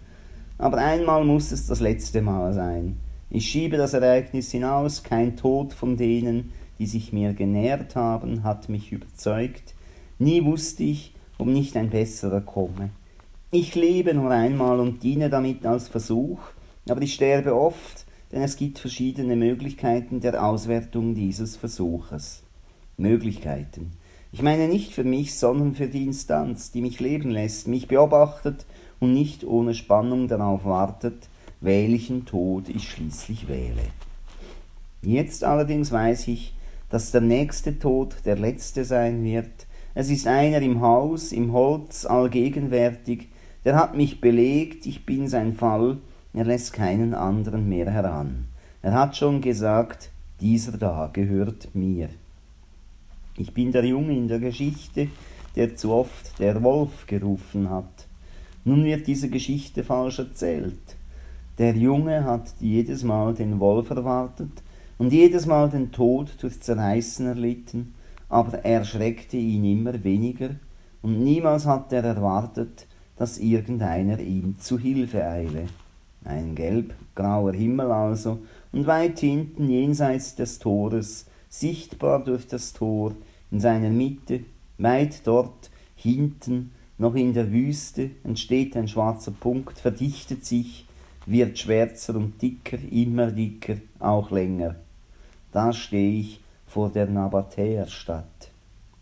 [0.58, 2.98] aber einmal muss es das letzte Mal sein.
[3.30, 8.68] Ich schiebe das Ereignis hinaus, kein Tod von denen, die sich mir genährt haben, hat
[8.68, 9.74] mich überzeugt.
[10.18, 12.90] Nie wusste ich, ob nicht ein besserer komme.
[13.52, 16.40] Ich lebe nur einmal und diene damit als Versuch,
[16.88, 22.42] aber ich sterbe oft, denn es gibt verschiedene Möglichkeiten der Auswertung dieses Versuches.
[22.96, 23.92] Möglichkeiten.
[24.32, 28.66] Ich meine nicht für mich, sondern für die Instanz, die mich leben lässt, mich beobachtet
[28.98, 31.28] und nicht ohne Spannung darauf wartet,
[31.60, 33.82] welchen Tod ich schließlich wähle.
[35.02, 36.52] Jetzt allerdings weiß ich,
[36.90, 39.66] dass der nächste Tod der letzte sein wird.
[39.94, 43.28] Es ist einer im Haus, im Holz, allgegenwärtig,
[43.66, 45.98] der hat mich belegt, ich bin sein Fall,
[46.32, 48.44] er lässt keinen anderen mehr heran.
[48.80, 50.10] Er hat schon gesagt,
[50.40, 52.08] dieser da gehört mir.
[53.36, 55.08] Ich bin der Junge in der Geschichte,
[55.56, 58.06] der zu oft der Wolf gerufen hat.
[58.64, 60.96] Nun wird diese Geschichte falsch erzählt.
[61.58, 64.62] Der Junge hat jedes Mal den Wolf erwartet
[64.96, 67.94] und jedes Mal den Tod durch Zerreißen erlitten,
[68.28, 70.50] aber er schreckte ihn immer weniger
[71.02, 72.86] und niemals hat er erwartet,
[73.16, 75.66] dass irgendeiner ihm zu Hilfe eile.
[76.24, 78.40] Ein gelb-grauer Himmel also,
[78.72, 83.14] und weit hinten jenseits des Tores, sichtbar durch das Tor,
[83.50, 84.40] in seiner Mitte,
[84.78, 90.86] weit dort hinten, noch in der Wüste, entsteht ein schwarzer Punkt, verdichtet sich,
[91.26, 94.76] wird schwärzer und dicker, immer dicker, auch länger.
[95.52, 98.50] Da stehe ich vor der Nabatäerstadt.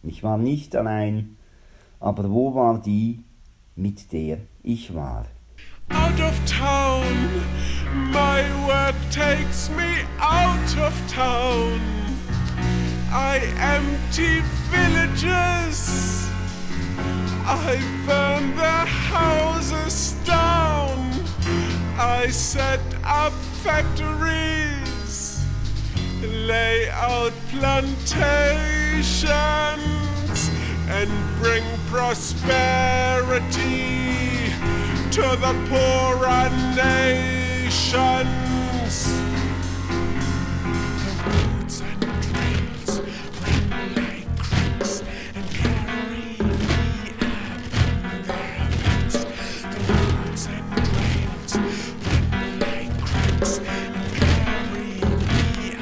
[0.03, 1.37] Ich war nicht allein,
[2.01, 3.21] aber wo war die,
[3.77, 5.27] mit der ich war?
[5.91, 7.05] Out of town,
[8.13, 11.81] my work takes me out of town.
[13.13, 16.29] I empty villages.
[17.47, 21.13] I burned the houses down.
[21.99, 25.45] I set up factories,
[26.23, 29.05] lay out plantations,
[30.89, 31.11] and
[31.41, 33.41] bring prosperity
[35.11, 38.25] to the poorer nations.
[41.67, 43.01] The and trails
[43.41, 44.29] run like
[45.35, 46.37] and carry me.
[48.27, 48.39] The
[49.65, 50.27] and run
[52.61, 55.79] like and carry me.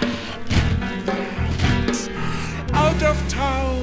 [2.74, 3.81] Out of town,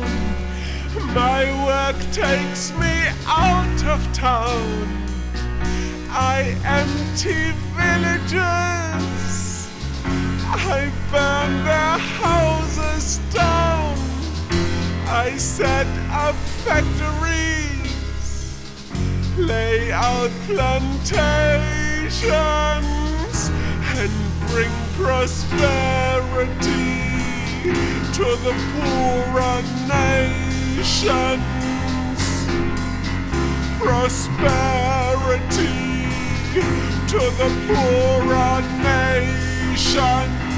[1.14, 4.88] my work takes me out of town.
[6.10, 9.68] I empty villages.
[10.06, 13.98] I burn their houses down.
[15.08, 16.36] I set up
[16.66, 17.94] factories,
[19.38, 21.40] lay out plantations,
[23.98, 24.12] and
[24.48, 25.90] bring prosperity
[28.14, 29.60] to the poorer
[30.80, 31.44] nations.
[33.80, 34.48] Prosperity
[37.08, 40.49] to the poorer nations.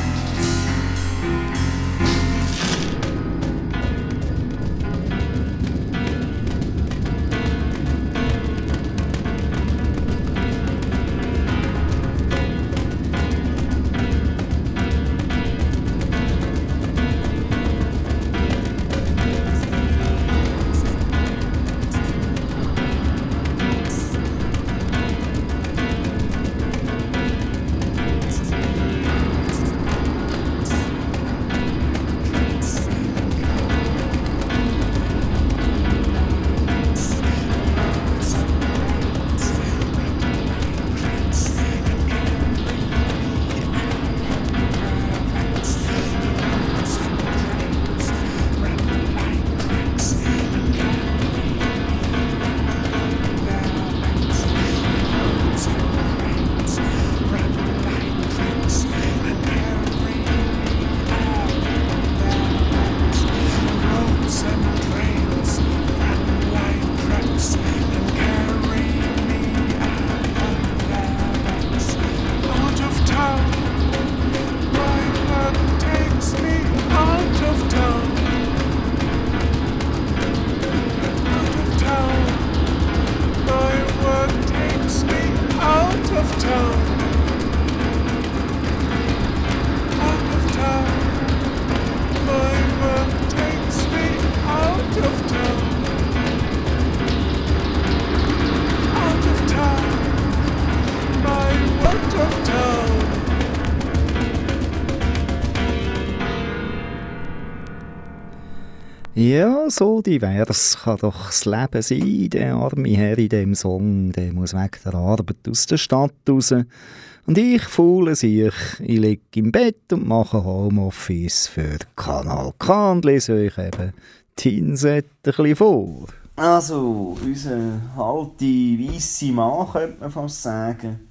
[109.32, 112.30] Ja, so divers kann doch das Leben sein.
[112.32, 116.52] Der arme Herr in dem Song, der muss weg der Arbeit aus der Stadt raus.
[116.52, 123.06] Und ich, faule sich, ich liege im Bett und mache Homeoffice für Kanal K und
[123.06, 123.94] lese euch eben
[124.36, 126.08] Tinset ein bisschen vor.
[126.36, 131.08] Also, unser alte, weisse Mann, könnte man fast sagen,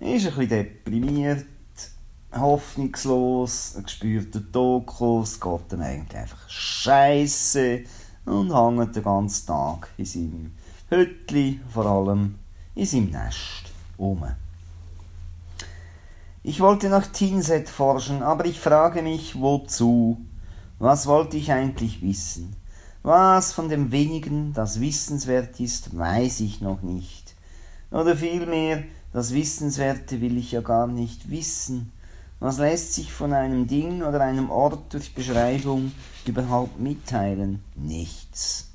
[0.00, 1.46] ist ein bisschen deprimiert,
[2.34, 4.88] hoffnungslos, er spürt den Tod,
[5.22, 7.84] es geht ihm eigentlich einfach scheisse
[8.24, 10.52] und hängt den ganzen Tag in seinem
[10.88, 12.36] Hütli, vor allem
[12.74, 14.24] in seinem Nest, um.
[16.42, 20.18] Ich wollte nach Tinset forschen, aber ich frage mich, wozu?
[20.78, 22.56] Was wollte ich eigentlich wissen?
[23.04, 27.34] Was von dem wenigen, das wissenswert ist, weiß ich noch nicht.
[27.90, 31.92] Oder vielmehr, das Wissenswerte will ich ja gar nicht wissen.
[32.42, 35.92] Was lässt sich von einem Ding oder einem Ort durch Beschreibung
[36.26, 37.62] überhaupt mitteilen?
[37.76, 38.72] Nichts.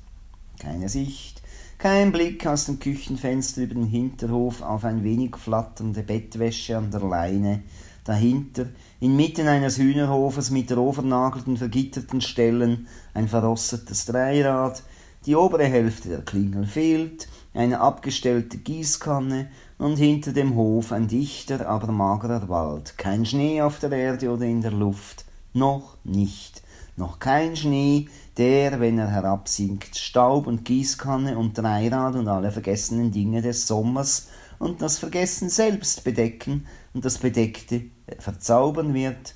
[0.58, 1.42] Keine Sicht,
[1.76, 7.02] kein Blick aus dem Küchenfenster über den Hinterhof auf ein wenig flatternde Bettwäsche an der
[7.02, 7.62] Leine,
[8.04, 8.68] dahinter,
[9.00, 14.82] inmitten eines Hühnerhofes mit roh vernagelten, vergitterten Stellen, ein verrostetes Dreirad,
[15.26, 21.68] die obere Hälfte der Klingel fehlt, eine abgestellte Gießkanne und hinter dem Hof ein dichter,
[21.68, 22.96] aber magerer Wald.
[22.96, 25.24] Kein Schnee auf der Erde oder in der Luft.
[25.54, 26.62] Noch nicht.
[26.94, 33.10] Noch kein Schnee, der, wenn er herabsinkt, Staub und Gießkanne und Dreirad und alle vergessenen
[33.10, 34.28] Dinge des Sommers
[34.60, 37.86] und das Vergessen selbst bedecken und das Bedeckte
[38.20, 39.34] verzaubern wird.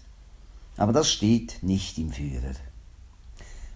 [0.77, 2.55] Aber das steht nicht im Führer.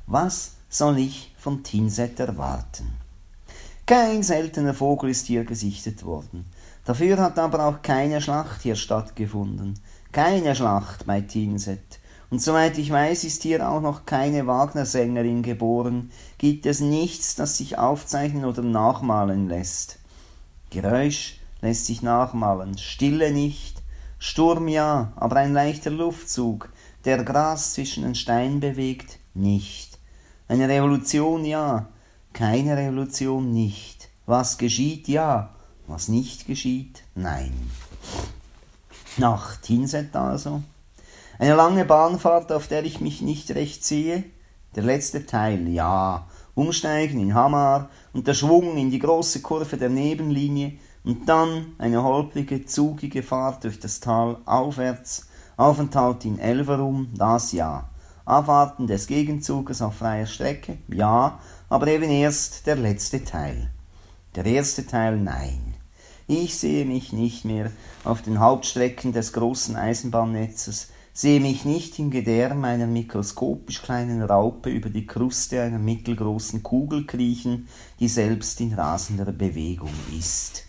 [0.07, 3.06] Was soll ich von Tinset erwarten?
[3.87, 6.45] Kein seltener Vogel ist hier gesichtet worden.
[6.85, 9.79] Dafür hat aber auch keine Schlacht hier stattgefunden.
[10.11, 12.01] Keine Schlacht bei Tinset.
[12.29, 17.59] Und soweit ich weiß, ist hier auch noch keine Wagner-Sängerin geboren, gibt es nichts, das
[17.59, 20.01] sich aufzeichnen oder nachmalen lässt.
[20.71, 23.81] Geräusch lässt sich nachmalen, Stille nicht,
[24.19, 26.71] Sturm ja, aber ein leichter Luftzug,
[27.05, 30.01] der Gras zwischen den Steinen bewegt, nicht.
[30.49, 31.87] Eine Revolution ja,
[32.37, 34.11] keine Revolution nicht.
[34.27, 35.55] Was geschieht ja,
[35.87, 37.53] was nicht geschieht, nein.
[39.17, 40.63] Nach Tinset also.
[41.39, 44.25] Eine lange Bahnfahrt, auf der ich mich nicht recht sehe.
[44.75, 46.27] Der letzte Teil, ja.
[46.55, 50.73] Umsteigen in Hamar und der Schwung in die große Kurve der Nebenlinie
[51.05, 57.89] und dann eine holprige, zugige Fahrt durch das Tal aufwärts, Aufenthalt in Elverum, das ja.
[58.27, 61.39] Abwarten des Gegenzuges auf freier Strecke, ja,
[61.69, 63.71] aber eben erst der letzte Teil.
[64.35, 65.75] Der erste Teil, nein.
[66.29, 67.71] Ich sehe mich nicht mehr
[68.05, 74.71] auf den Hauptstrecken des großen Eisenbahnnetzes, sehe mich nicht im Gedärm einer mikroskopisch kleinen Raupe
[74.71, 77.69] über die Kruste einer mittelgroßen Kugel kriechen,
[78.01, 80.65] die selbst in rasender Bewegung ist.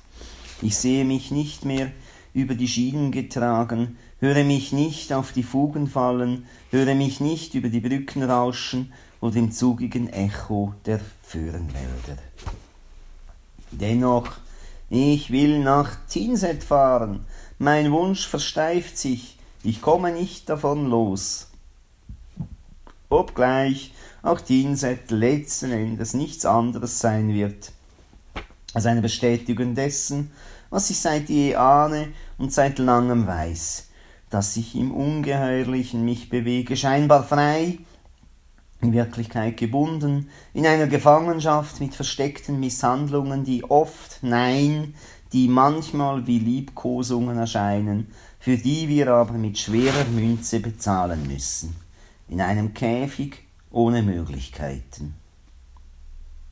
[0.62, 1.92] Ich sehe mich nicht mehr
[2.34, 7.70] über die Schienen getragen, höre mich nicht auf die Fugen fallen, höre mich nicht über
[7.70, 8.94] die Brücken rauschen
[9.28, 12.18] oder im zugigen Echo der Föhrenwälder.
[13.72, 14.38] Dennoch,
[14.90, 17.26] ich will nach Tinset fahren,
[17.60, 21.48] mein Wunsch versteift sich, ich komme nicht davon los.
[23.10, 27.74] Obgleich auch Tinset letzten Endes nichts anderes sein wird
[28.74, 30.32] als eine Bestätigung dessen,
[30.70, 33.90] was ich seit je ahne und seit langem weiß,
[34.30, 37.80] dass ich im Ungeheuerlichen mich bewege, scheinbar frei,
[38.82, 44.94] in Wirklichkeit gebunden, in einer Gefangenschaft mit versteckten Misshandlungen, die oft, nein,
[45.34, 48.08] die manchmal wie Liebkosungen erscheinen,
[48.40, 51.76] für die wir aber mit schwerer Münze bezahlen müssen,
[52.30, 55.16] in einem Käfig ohne Möglichkeiten.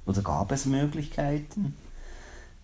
[0.05, 1.75] Oder gab es Möglichkeiten?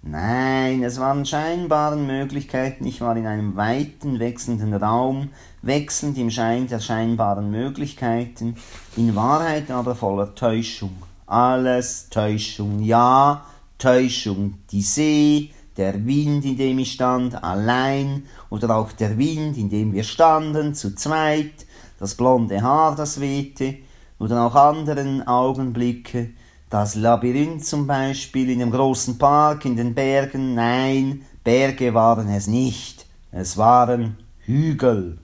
[0.04, 5.30] Nein, es waren scheinbare Möglichkeiten, ich war in einem weiten, wechselnden Raum,
[5.62, 8.56] wechselnd im Schein der scheinbaren Möglichkeiten,
[8.98, 11.04] in Wahrheit aber voller Täuschung.
[11.28, 13.46] Alles Täuschung, ja,
[13.78, 19.70] Täuschung, die See, der Wind, in dem ich stand, allein, oder auch der Wind, in
[19.70, 21.68] dem wir standen, zu zweit,
[22.00, 23.76] das blonde Haar, das wehte,
[24.18, 26.32] oder auch anderen Augenblicke,
[26.72, 32.48] das Labyrinth zum Beispiel in dem großen Park, in den Bergen, nein, Berge waren es
[32.48, 35.18] nicht, es waren Hügel.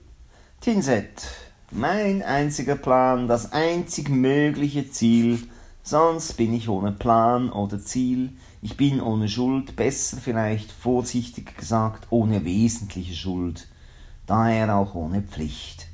[0.60, 1.26] Tinset,
[1.70, 5.48] mein einziger Plan, das einzig mögliche Ziel,
[5.82, 12.08] sonst bin ich ohne Plan oder Ziel, ich bin ohne Schuld, besser vielleicht vorsichtig gesagt,
[12.10, 13.68] ohne wesentliche Schuld,
[14.26, 15.86] daher auch ohne Pflicht.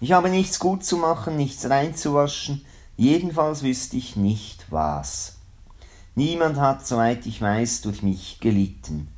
[0.00, 2.64] Ich habe nichts gut zu machen, nichts reinzuwaschen,
[2.96, 5.38] jedenfalls wüsste ich nicht was.
[6.14, 9.08] Niemand hat, soweit ich weiß, durch mich gelitten.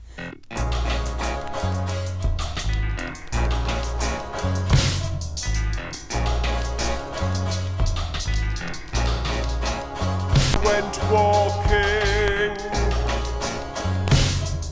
[10.65, 12.57] went walking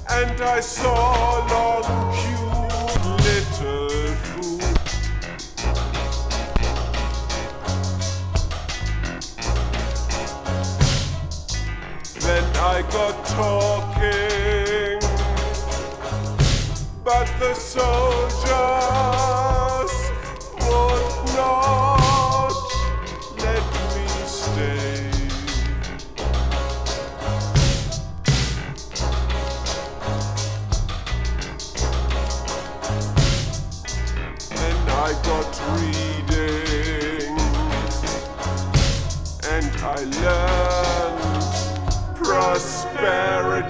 [0.08, 1.81] and I saw long
[12.92, 15.00] the talking,
[17.02, 18.21] but the soul.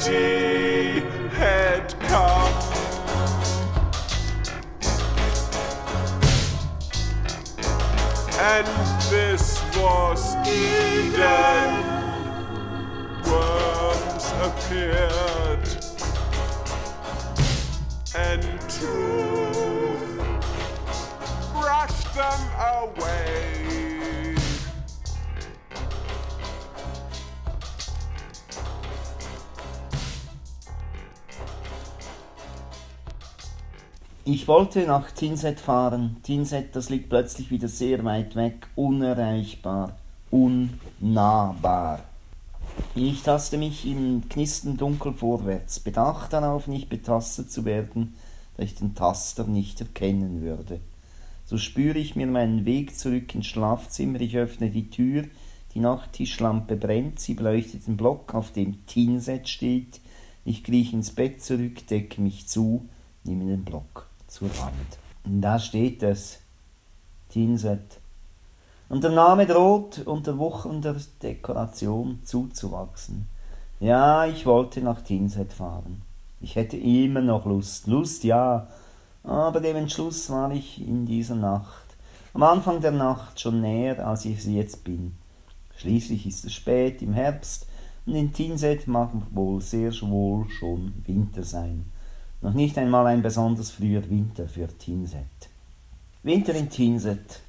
[0.02, 1.00] Prosperity
[1.30, 2.52] had come.
[8.38, 8.66] And
[9.10, 11.51] this was Eden.
[34.42, 36.16] Ich wollte nach Tinset fahren.
[36.24, 39.96] Tinset, das liegt plötzlich wieder sehr weit weg, unerreichbar,
[40.32, 42.00] unnahbar.
[42.96, 48.14] Ich taste mich im knisternden Dunkel vorwärts, bedacht darauf, nicht betastet zu werden,
[48.56, 50.80] da ich den Taster nicht erkennen würde.
[51.44, 55.22] So spüre ich mir meinen Weg zurück ins Schlafzimmer, ich öffne die Tür,
[55.72, 60.00] die Nachttischlampe brennt, sie beleuchtet den Block, auf dem Tinset steht.
[60.44, 62.88] Ich krieche ins Bett zurück, decke mich zu,
[63.22, 64.98] nehme den Block zur Hand.
[65.24, 66.40] Und da steht es.
[67.28, 68.00] Tinset.
[68.88, 73.26] Und der Name droht unter wuchernder Dekoration zuzuwachsen.
[73.80, 76.02] Ja, ich wollte nach Tinset fahren.
[76.40, 77.86] Ich hätte immer noch Lust.
[77.86, 78.68] Lust, ja.
[79.22, 81.86] Aber dem Entschluss war ich in dieser Nacht.
[82.34, 85.14] Am Anfang der Nacht schon näher, als ich sie jetzt bin.
[85.76, 87.66] Schließlich ist es spät im Herbst
[88.06, 91.86] und in Tinset mag wohl sehr wohl schon Winter sein.
[92.42, 95.22] Noch nicht einmal ein besonders früher Winter für Tinset.
[96.24, 97.40] Winter in Tinset.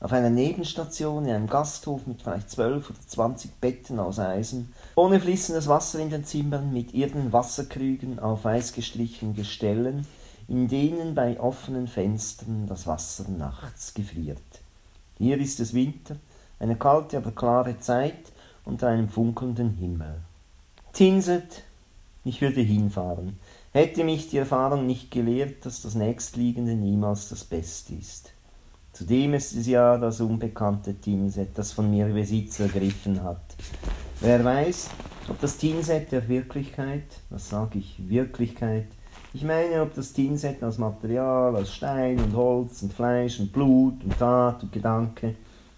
[0.00, 5.20] Auf einer Nebenstation in einem Gasthof mit vielleicht zwölf oder zwanzig Betten aus Eisen, ohne
[5.20, 10.04] fließendes Wasser in den Zimmern, mit irren Wasserkrügen auf weißgestrichenen Gestellen,
[10.48, 14.38] in denen bei offenen Fenstern das Wasser nachts gefriert.
[15.18, 16.16] Hier ist es Winter,
[16.58, 18.32] eine kalte, aber klare Zeit
[18.64, 20.16] unter einem funkelnden Himmel.
[20.92, 21.62] Tinset,
[22.24, 23.38] ich würde hinfahren,
[23.72, 28.32] hätte mich die Erfahrung nicht gelehrt, dass das Nächstliegende niemals das Beste ist.
[28.92, 33.40] Zudem ist es ja das unbekannte Tinset, das von mir Besitz ergriffen hat.
[34.20, 34.90] Wer weiß,
[35.28, 38.88] ob das Tinset der Wirklichkeit, was sage ich, Wirklichkeit,
[39.32, 44.02] ich meine, ob das Tinset aus Material, aus Stein und Holz und Fleisch und Blut
[44.02, 45.36] und Tat und Gedanke,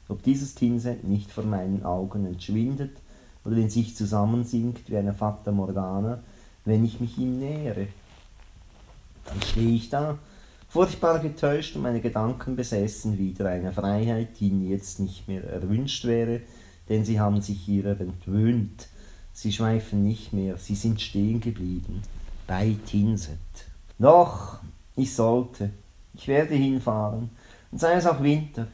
[0.08, 2.96] ob dieses Tinset nicht vor meinen Augen entschwindet
[3.44, 6.22] oder in sich zusammensinkt wie eine Fata Morgana,
[6.64, 7.88] wenn ich mich ihm nähere.
[9.24, 10.18] Dann stehe ich da,
[10.68, 16.04] furchtbar getäuscht und meine Gedanken besessen wieder eine Freiheit, die ihnen jetzt nicht mehr erwünscht
[16.04, 16.40] wäre,
[16.88, 18.88] denn sie haben sich ihrer entwöhnt.
[19.32, 22.02] Sie schweifen nicht mehr, sie sind stehen geblieben
[22.46, 23.38] bei Tinset.
[23.98, 24.60] Doch,
[24.96, 25.70] ich sollte,
[26.14, 27.30] ich werde hinfahren,
[27.70, 28.66] und sei es auch Winter,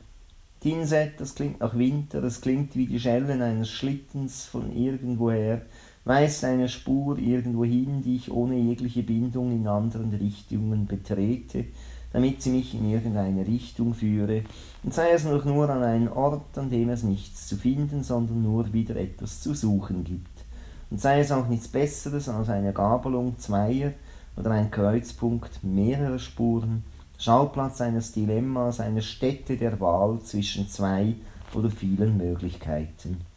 [0.61, 5.63] Tinset, das klingt nach Winter, das klingt wie die Schellen eines Schlittens von irgendwoher,
[6.09, 11.67] weist eine Spur irgendwohin, die ich ohne jegliche Bindung in anderen Richtungen betrete,
[12.15, 14.43] damit sie mich in irgendeine Richtung führe,
[14.83, 18.43] und sei es noch nur an einen Ort, an dem es nichts zu finden, sondern
[18.43, 20.45] nur wieder etwas zu suchen gibt,
[20.91, 23.93] und sei es auch nichts Besseres als eine Gabelung zweier
[24.35, 26.85] oder ein Kreuzpunkt mehrerer Spuren,
[27.19, 31.17] Schauplatz eines Dilemmas, eine Stätte der Wahl zwischen zwei
[31.53, 33.28] oder vielen Möglichkeiten.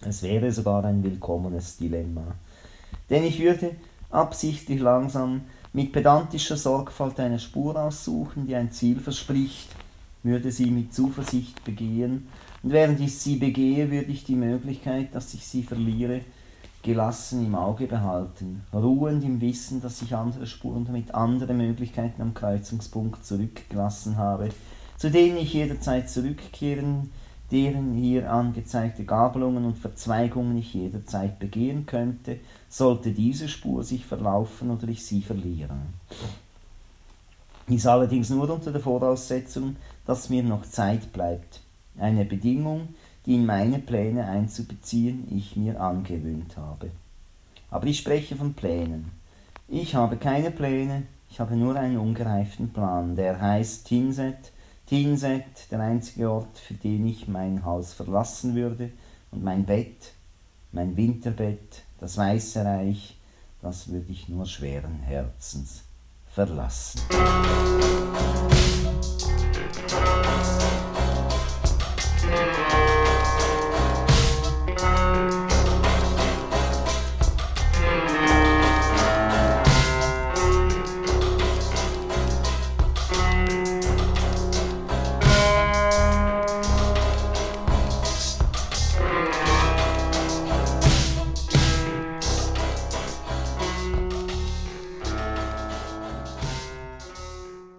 [0.00, 2.34] Es wäre sogar ein willkommenes Dilemma.
[3.08, 3.76] Denn ich würde
[4.10, 5.42] absichtlich langsam
[5.72, 9.68] mit pedantischer Sorgfalt eine Spur aussuchen, die ein Ziel verspricht,
[10.22, 12.28] würde sie mit Zuversicht begehen,
[12.62, 16.22] und während ich sie begehe, würde ich die Möglichkeit, dass ich sie verliere,
[16.82, 22.34] gelassen im Auge behalten, ruhend im Wissen, dass ich andere Spuren damit andere Möglichkeiten am
[22.34, 24.48] Kreuzungspunkt zurückgelassen habe,
[24.96, 27.10] zu denen ich jederzeit zurückkehren,
[27.50, 34.70] deren hier angezeigte Gabelungen und Verzweigungen ich jederzeit begehen könnte, sollte diese Spur sich verlaufen
[34.70, 35.94] oder ich sie verlieren.
[37.68, 39.76] Dies allerdings nur unter der Voraussetzung,
[40.06, 41.60] dass mir noch Zeit bleibt.
[41.98, 42.88] Eine Bedingung,
[43.24, 46.90] die in meine Pläne einzubeziehen ich mir angewöhnt habe.
[47.70, 49.10] Aber ich spreche von Plänen.
[49.68, 54.52] Ich habe keine Pläne, ich habe nur einen ungereiften Plan, der heißt Tinset,
[54.86, 58.92] Tinset, der einzige Ort, für den ich mein Haus verlassen würde,
[59.32, 60.12] und mein Bett,
[60.70, 63.18] mein Winterbett, das Weiße Reich,
[63.62, 65.82] das würde ich nur schweren Herzens
[66.26, 67.00] verlassen.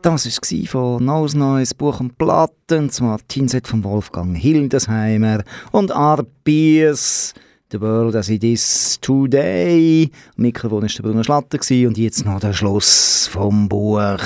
[0.08, 5.44] Das war von Neues Neues Buch und Platten, und zwar Tinset von Wolfgang Hildesheimer
[5.74, 7.34] und Arbies.
[7.74, 10.10] The World as it is today.
[10.38, 14.18] Am Mikrofon war der Bruno Schlatter und jetzt noch der Schluss vom Buch.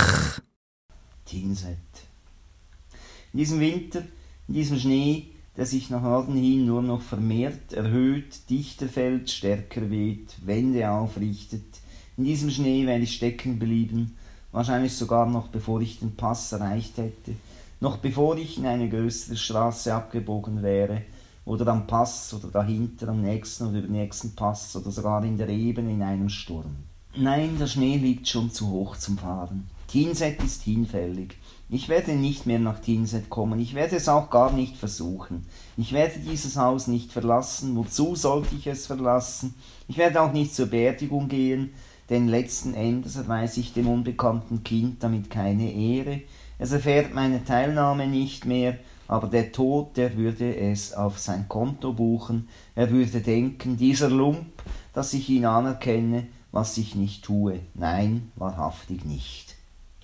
[1.25, 1.77] Tinset.
[3.33, 4.03] In diesem Winter,
[4.49, 9.89] in diesem Schnee, der sich nach Norden hin nur noch vermehrt, erhöht, dichter fällt, stärker
[9.89, 11.79] weht, Wände aufrichtet.
[12.17, 14.15] In diesem Schnee wäre ich stecken geblieben,
[14.51, 17.35] wahrscheinlich sogar noch bevor ich den Pass erreicht hätte,
[17.79, 21.01] noch bevor ich in eine größere Straße abgebogen wäre,
[21.45, 25.91] oder am Pass oder dahinter am nächsten oder übernächsten Pass oder sogar in der Ebene
[25.91, 26.75] in einem Sturm.
[27.15, 29.67] Nein, der Schnee liegt schon zu hoch zum Fahren.
[29.87, 31.35] Tinset ist hinfällig.
[31.67, 35.45] Ich werde nicht mehr nach Tinset kommen, ich werde es auch gar nicht versuchen.
[35.77, 39.53] Ich werde dieses Haus nicht verlassen, wozu sollte ich es verlassen?
[39.87, 41.71] Ich werde auch nicht zur Beerdigung gehen,
[42.11, 46.21] denn letzten Endes erweise ich dem unbekannten Kind damit keine Ehre.
[46.59, 51.93] Es erfährt meine Teilnahme nicht mehr, aber der Tod, der würde es auf sein Konto
[51.93, 52.49] buchen.
[52.75, 54.61] Er würde denken, dieser Lump,
[54.93, 57.61] dass ich ihn anerkenne, was ich nicht tue.
[57.75, 59.55] Nein, wahrhaftig nicht.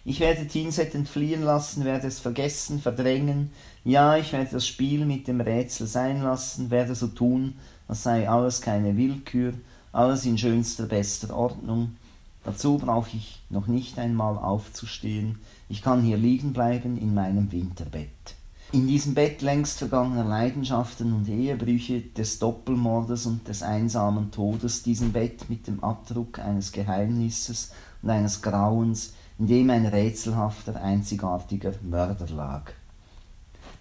[0.05, 3.51] Ich werde Tinset entfliehen lassen, werde es vergessen, verdrängen.
[3.84, 7.55] Ja, ich werde das Spiel mit dem Rätsel sein lassen, werde so tun,
[7.89, 9.53] als sei alles keine Willkür,
[9.98, 11.95] alles in schönster, bester Ordnung.
[12.43, 15.39] Dazu brauche ich noch nicht einmal aufzustehen.
[15.70, 18.36] Ich kann hier liegen bleiben in meinem Winterbett.
[18.72, 25.14] In diesem Bett längst vergangener Leidenschaften und Ehebrüche, des Doppelmordes und des einsamen Todes, diesem
[25.14, 27.72] Bett mit dem Abdruck eines Geheimnisses
[28.04, 32.72] und eines Grauens, in dem ein rätselhafter, einzigartiger Mörder lag.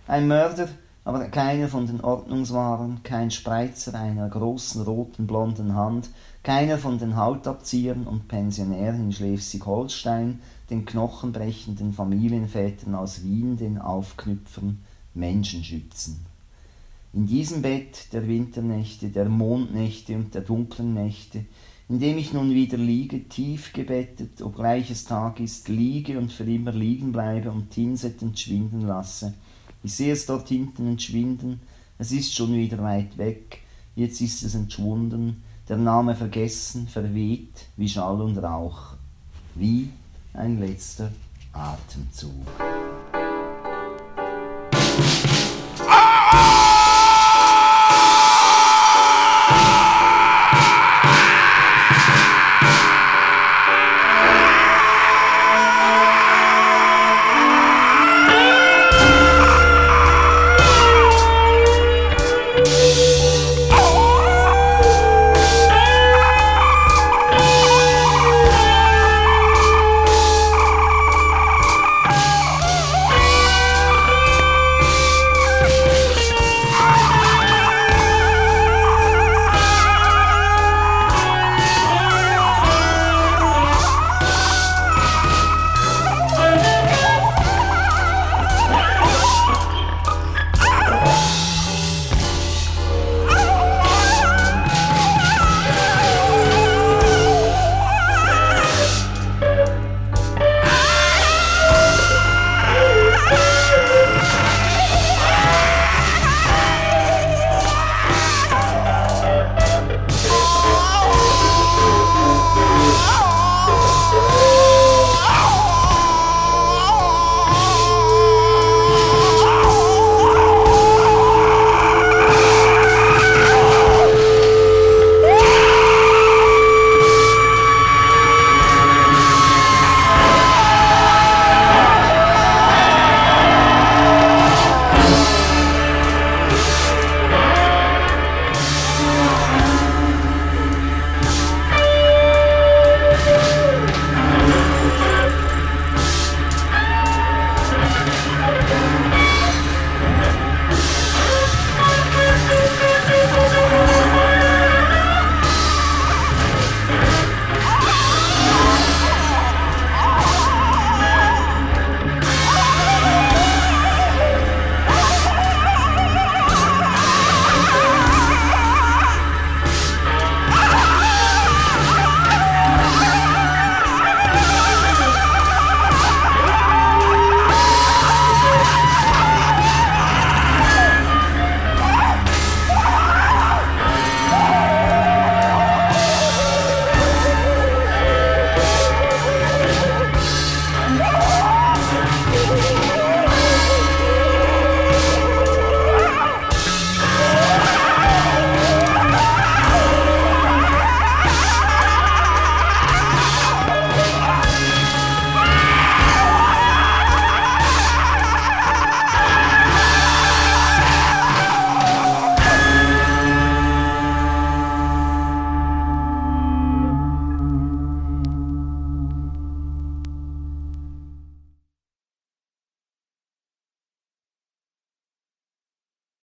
[0.07, 0.69] Ein Mörder,
[1.07, 6.11] aber keiner von den Ordnungswaren, kein Spreizer einer großen roten blonden Hand,
[6.43, 14.81] keiner von den Hautabziehern und Pensionären in Schleswig-Holstein, den knochenbrechenden Familienvätern aus Wien, den Aufknüpfern,
[15.15, 16.27] Menschenschützen.
[17.13, 21.45] In diesem Bett der Winternächte, der Mondnächte und der dunklen Nächte,
[21.89, 26.43] in dem ich nun wieder liege, tief gebettet, obgleich es Tag ist, liege und für
[26.43, 29.35] immer liegen bleibe und Tinset entschwinden lasse.
[29.87, 31.61] Ich sehe es dort hinten entschwinden,
[31.97, 33.61] es ist schon wieder weit weg,
[33.95, 38.95] jetzt ist es entschwunden, der Name vergessen, verweht wie Schall und Rauch,
[39.55, 39.91] wie
[40.35, 41.13] ein letzter
[41.53, 42.33] Atemzug.